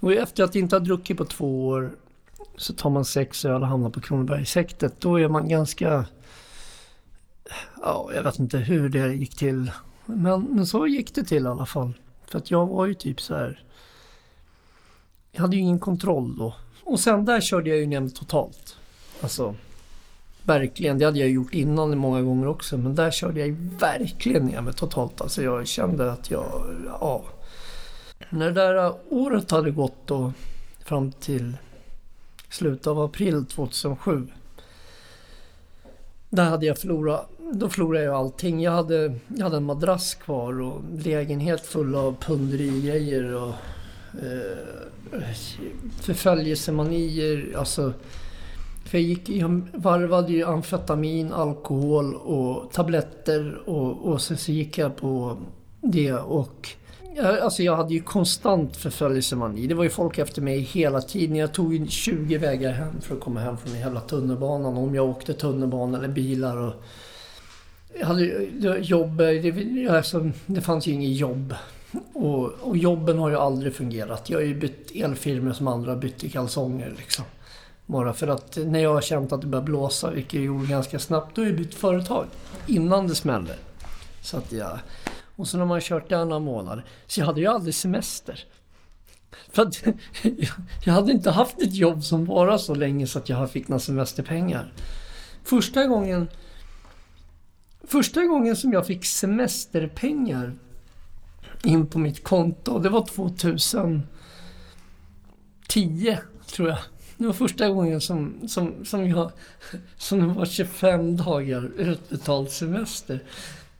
[0.00, 1.90] Och efter att inte ha druckit på två år
[2.56, 5.00] så tar man sex öl och hamnar på Kronobergshäktet.
[5.00, 6.04] Då är man ganska...
[7.82, 9.70] Ja, jag vet inte hur det gick till.
[10.06, 11.92] Men, men så gick det till i alla fall.
[12.30, 13.64] För att jag var ju typ så här.
[15.32, 16.54] Jag hade ju ingen kontroll då.
[16.84, 18.76] Och sen där körde jag ju ner mig totalt.
[19.20, 19.54] Alltså.
[20.42, 20.98] Verkligen.
[20.98, 22.78] Det hade jag gjort innan många gånger också.
[22.78, 25.20] Men där körde jag ju verkligen ner mig totalt.
[25.20, 26.64] Alltså jag kände att jag...
[26.86, 27.24] Ja.
[28.30, 30.32] När det där året hade gått då.
[30.84, 31.56] Fram till
[32.48, 34.26] slutet av april 2007.
[36.28, 38.62] Där hade jag förlorat, då förlorade jag allting.
[38.62, 43.52] Jag hade, jag hade en madrass kvar och lägenhet full av pundrigrejer och
[44.22, 45.20] eh,
[46.00, 47.54] förföljelsemanier.
[47.56, 47.92] Alltså,
[48.84, 54.78] för jag, gick, jag varvade ju amfetamin, alkohol och tabletter och, och sen så gick
[54.78, 55.36] jag på
[55.80, 56.68] det och
[57.42, 59.66] Alltså jag hade ju konstant förföljelsemani.
[59.66, 61.36] Det var ju folk efter mig hela tiden.
[61.36, 64.76] Jag tog ju 20 vägar hem för att komma hem från den jävla tunnelbanan.
[64.76, 66.56] Om jag åkte tunnelbana eller bilar.
[66.56, 66.74] Och
[67.98, 68.24] jag hade
[68.78, 69.16] jobb.
[69.16, 71.54] Det, alltså, det fanns ju inget jobb.
[72.12, 74.30] Och, och jobben har ju aldrig fungerat.
[74.30, 77.24] Jag har ju bytt elfirmor som andra har bytt i kalsonger liksom.
[77.86, 80.98] Bara för att när jag har känt att det börjar blåsa, vilket jag gjorde ganska
[80.98, 82.26] snabbt, då har jag bytt företag.
[82.66, 83.54] Innan det smällde.
[84.22, 84.78] Så att jag...
[85.36, 86.84] Och så när man kört det några månader.
[87.06, 88.44] Så jag hade ju aldrig semester.
[89.52, 89.82] För att
[90.84, 93.80] jag hade inte haft ett jobb som var så länge så att jag fick några
[93.80, 94.72] semesterpengar.
[95.44, 96.28] Första gången...
[97.84, 100.54] Första gången som jag fick semesterpengar
[101.62, 104.02] in på mitt konto, det var 2010
[106.46, 106.78] tror jag.
[107.16, 109.32] Det var första gången som, som, som jag...
[109.96, 113.20] Som det var 25 dagar utbetald semester.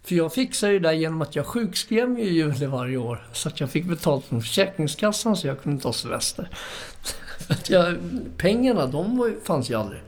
[0.02, 3.28] För jag fixade ju det där genom att jag sjukskrev mig i juli varje år.
[3.32, 6.48] Så att jag fick betalt från Försäkringskassan så jag kunde ta semester.
[7.46, 7.96] För att jag,
[8.36, 10.00] pengarna, de var, fanns ju aldrig.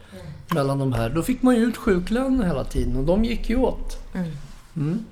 [0.55, 1.11] Mellan de här.
[1.11, 4.15] Då fick man ju ut sjuklön hela tiden och de gick ju åt.
[4.15, 4.31] Mm.
[4.77, 5.05] Mm.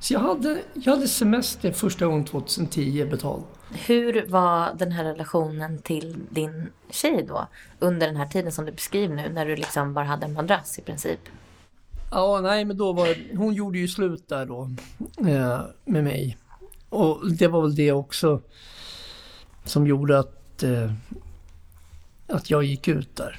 [0.00, 3.42] Så jag hade, jag hade semester första gången 2010 betald.
[3.86, 7.46] Hur var den här relationen till din tjej då?
[7.78, 10.78] Under den här tiden som du beskriver nu, när du liksom bara hade en madrass
[10.78, 11.20] i princip.
[12.10, 14.70] Ja, nej men då var hon gjorde ju slut där då
[15.28, 16.36] eh, med mig.
[16.88, 18.40] Och det var väl det också
[19.64, 20.92] som gjorde att, eh,
[22.32, 23.38] att jag gick ut där.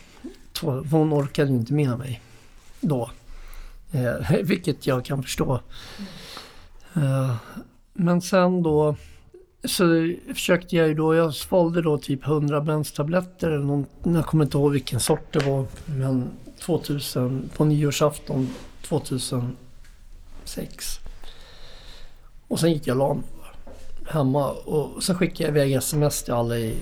[0.91, 2.21] Hon orkade inte med mig
[2.79, 3.09] då.
[3.91, 5.59] Eh, vilket jag kan förstå.
[6.95, 7.35] Eh,
[7.93, 8.95] men sen då
[9.63, 14.43] så försökte jag ju då, jag svalde då typ 100 benstabletter eller någon, jag kommer
[14.45, 15.65] inte ihåg vilken sort det var.
[15.85, 16.29] Men
[16.59, 18.49] 2000, på nyårsafton
[18.81, 19.55] 2006.
[22.47, 23.23] Och sen gick jag och la mig
[24.07, 26.75] hemma och så skickade jag iväg sms till alla i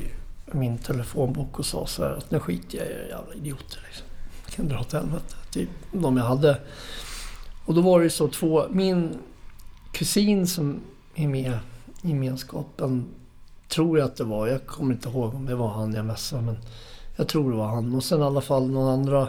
[0.53, 4.07] min telefonbok och sa så här att nu skiter jag i er jävla idioter liksom.
[4.55, 5.35] Kan dra åt helvete.
[5.51, 6.59] Typ de jag hade.
[7.65, 9.17] Och då var det ju så två, min
[9.91, 10.81] kusin som
[11.15, 11.57] är med
[12.01, 13.05] i gemenskapen.
[13.67, 14.47] Tror jag att det var.
[14.47, 16.57] Jag kommer inte ihåg om det var han jag messade men
[17.15, 17.95] jag tror det var han.
[17.95, 19.27] Och sen i alla fall någon andra.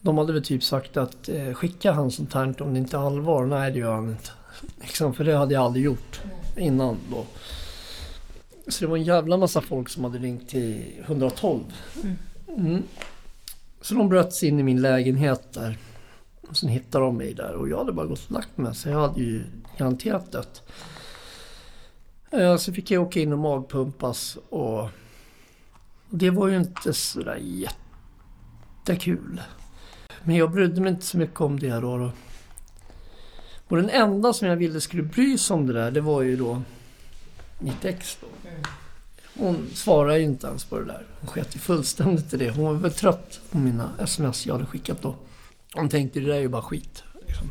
[0.00, 3.06] De hade väl typ sagt att eh, skicka han sånt här om det inte är
[3.06, 3.46] allvar.
[3.46, 4.30] Nej det gör han inte.
[4.80, 6.20] Liksom, för det hade jag aldrig gjort
[6.56, 7.24] innan då.
[8.68, 11.60] Så det var en jävla massa folk som hade ringt till 112.
[12.56, 12.82] Mm.
[13.80, 15.78] Så de bröt sig in i min lägenhet där.
[16.40, 18.88] Och sen hittade de mig där och jag hade bara gått och lagt mig så
[18.88, 19.44] jag hade ju
[19.78, 20.62] garanterat dött.
[22.30, 24.88] Eh, så fick jag åka in och magpumpas och
[26.10, 27.40] det var ju inte sådär
[28.86, 29.40] jättekul.
[30.22, 32.10] Men jag brydde mig inte så mycket om det då.
[33.68, 36.36] Och den enda som jag ville skulle bry sig om det där, det var ju
[36.36, 36.62] då
[37.60, 38.26] mitt ex då.
[39.38, 41.06] Hon svarade ju inte ens på det där.
[41.20, 42.50] Hon sket ju fullständigt i det.
[42.50, 45.14] Hon var väl trött på mina sms jag hade skickat då.
[45.74, 47.02] Hon tänkte det där är ju bara skit.
[47.26, 47.50] Liksom.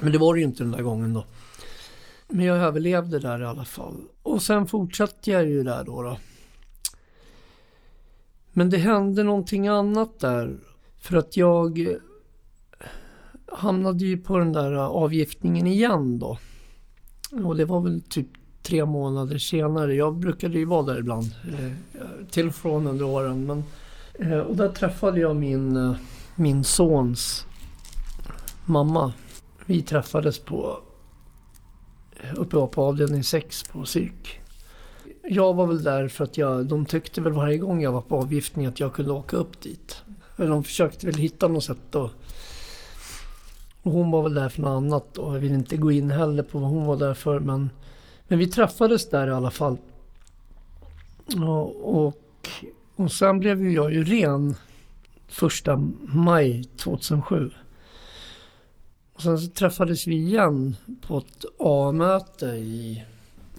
[0.00, 1.24] Men det var det ju inte den där gången då.
[2.28, 4.04] Men jag överlevde där i alla fall.
[4.22, 6.02] Och sen fortsatte jag ju där då.
[6.02, 6.18] då.
[8.52, 10.58] Men det hände någonting annat där.
[11.00, 11.96] För att jag eh,
[13.52, 16.38] hamnade ju på den där avgiftningen igen då.
[17.44, 18.28] Och det var väl typ
[18.66, 19.94] tre månader senare.
[19.94, 21.34] Jag brukade ju vara där ibland.
[21.44, 21.70] Eh,
[22.30, 23.46] till och från under åren.
[23.46, 23.64] Men,
[24.18, 25.96] eh, och där träffade jag min, eh,
[26.34, 27.46] min sons
[28.64, 29.12] mamma.
[29.66, 30.78] Vi träffades på
[32.20, 34.40] eh, uppe på avdelning 6 på psyk.
[35.22, 38.16] Jag var väl där för att jag, de tyckte väl varje gång jag var på
[38.16, 40.02] avgiftning att jag kunde åka upp dit.
[40.36, 42.10] De försökte väl hitta något sätt då.
[43.82, 46.42] Och hon var väl där för något annat och jag vill inte gå in heller
[46.42, 47.70] på vad hon var där för men,
[48.28, 49.78] men vi träffades där i alla fall.
[51.36, 52.18] Och, och,
[52.96, 54.54] och sen blev jag ju ren
[55.28, 57.50] första maj 2007.
[59.14, 63.04] Och sen så träffades vi igen på ett A-möte i,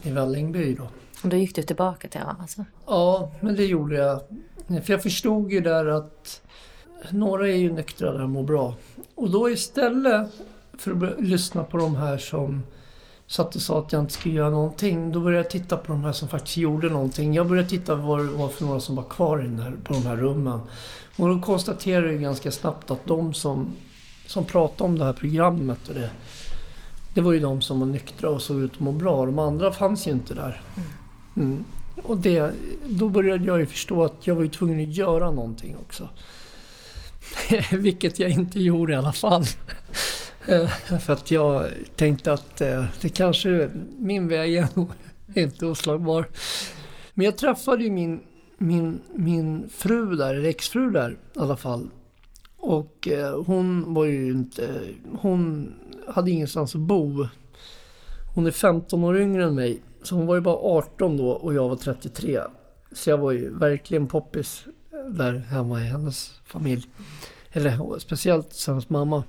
[0.03, 0.88] i Vällingby då.
[1.24, 2.65] Och då gick du tillbaka till A alltså?
[2.86, 4.22] Ja, men det gjorde jag.
[4.68, 6.41] För jag förstod ju där att
[7.09, 8.76] några är ju nyktra där och mår bra.
[9.15, 10.30] Och då istället
[10.78, 12.63] för att lyssna på de här som
[13.28, 15.11] satt och sa att jag inte skulle göra någonting.
[15.11, 17.34] Då började jag titta på de här som faktiskt gjorde någonting.
[17.34, 20.15] Jag började titta vad det var för några som var kvar här, på de här
[20.15, 20.59] rummen.
[21.15, 23.73] Och då konstaterade jag ganska snabbt att de som,
[24.28, 26.09] som pratade om det här programmet och det,
[27.13, 29.25] det var ju de som var nyktra och såg ut att må bra.
[29.25, 30.61] De andra fanns ju inte där.
[31.36, 31.63] Mm.
[32.03, 32.51] Och det,
[32.86, 36.09] då började jag ju förstå att jag var ju tvungen att göra någonting också.
[37.71, 39.45] Vilket jag inte gjorde i alla fall.
[40.47, 40.67] Eh,
[40.99, 44.89] för att jag tänkte att eh, det kanske, min väg är nog
[45.35, 46.27] inte oslagbar.
[47.13, 48.19] Men jag träffade ju min,
[48.57, 51.89] min, min fru där, eller exfru där i alla fall.
[52.57, 54.79] Och eh, hon var ju inte,
[55.19, 55.73] hon
[56.07, 57.27] hade ingenstans att bo.
[58.35, 59.81] Hon är 15 år yngre än mig.
[60.03, 62.39] Så hon var ju bara 18 då och jag var 33.
[62.91, 64.65] Så jag var ju verkligen poppis
[65.09, 66.87] där hemma i hennes familj.
[67.51, 69.23] Eller speciellt hennes mamma.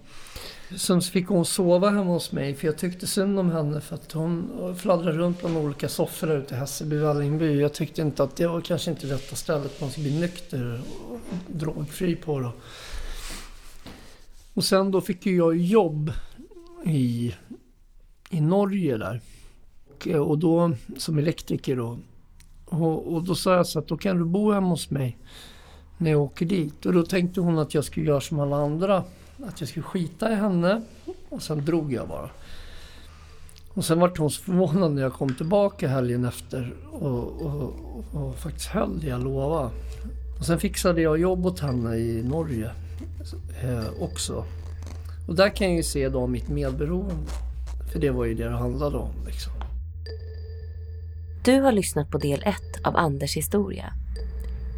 [0.77, 4.13] Sen fick hon sova hemma hos mig för jag tyckte synd om henne för att
[4.13, 7.61] hon fladdrade runt bland olika soffor ute i Hässelby, Vällingby.
[7.61, 11.21] Jag tyckte inte att det var kanske inte rätta stället man ska bli nykter och
[11.47, 12.53] drogfri på då.
[14.55, 16.13] Och sen då fick ju jag jobb
[16.85, 17.35] i,
[18.31, 19.21] i Norge där.
[20.05, 21.99] Och, och då som elektriker då.
[22.65, 25.19] Och, och då sa jag så att då kan du bo hemma hos mig
[25.99, 26.87] när jag åker dit.
[26.87, 29.05] Och då tänkte hon att jag skulle göra som alla andra.
[29.47, 30.83] Att jag skulle skita i henne.
[31.29, 32.31] Och sen drog jag bara.
[33.75, 37.75] Och sen var hon så förvånad när jag kom tillbaka helgen efter och, och,
[38.13, 39.71] och faktiskt höll det jag lovade.
[40.39, 42.71] Och sen fixade jag jobb åt henne i Norge
[43.63, 44.45] eh, också.
[45.29, 47.31] Och där kan jag ju se då mitt medberoende.
[47.93, 49.13] För det var ju det det handlade om.
[49.27, 49.53] Liksom.
[51.45, 53.93] Du har lyssnat på del 1 av Anders historia.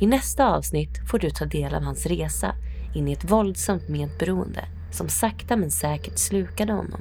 [0.01, 2.55] I nästa avsnitt får du ta del av hans resa
[2.95, 7.01] in i ett våldsamt medberoende som sakta men säkert slukade honom.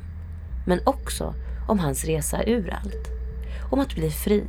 [0.68, 1.34] Men också
[1.68, 3.08] om hans resa ur allt.
[3.72, 4.44] Om att bli fri,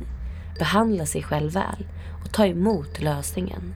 [0.59, 1.87] behandla sig själv väl
[2.23, 3.73] och ta emot lösningen.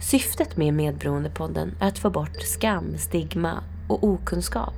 [0.00, 4.74] Syftet med Medberoendepodden är att få bort skam, stigma och okunskap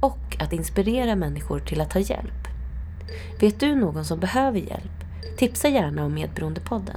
[0.00, 2.48] och att inspirera människor till att ta hjälp.
[3.40, 5.04] Vet du någon som behöver hjälp?
[5.36, 6.96] Tipsa gärna om Medberoendepodden.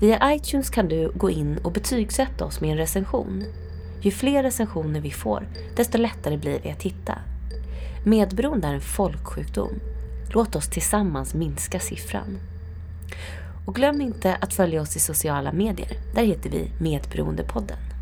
[0.00, 3.44] Via iTunes kan du gå in och betygsätta oss med en recension.
[4.00, 7.18] Ju fler recensioner vi får, desto lättare blir vi att hitta.
[8.06, 9.80] Medberoende är en folksjukdom.
[10.34, 12.38] Låt oss tillsammans minska siffran.
[13.66, 15.98] Och glöm inte att följa oss i sociala medier.
[16.14, 17.93] Där heter vi Medberoendepodden.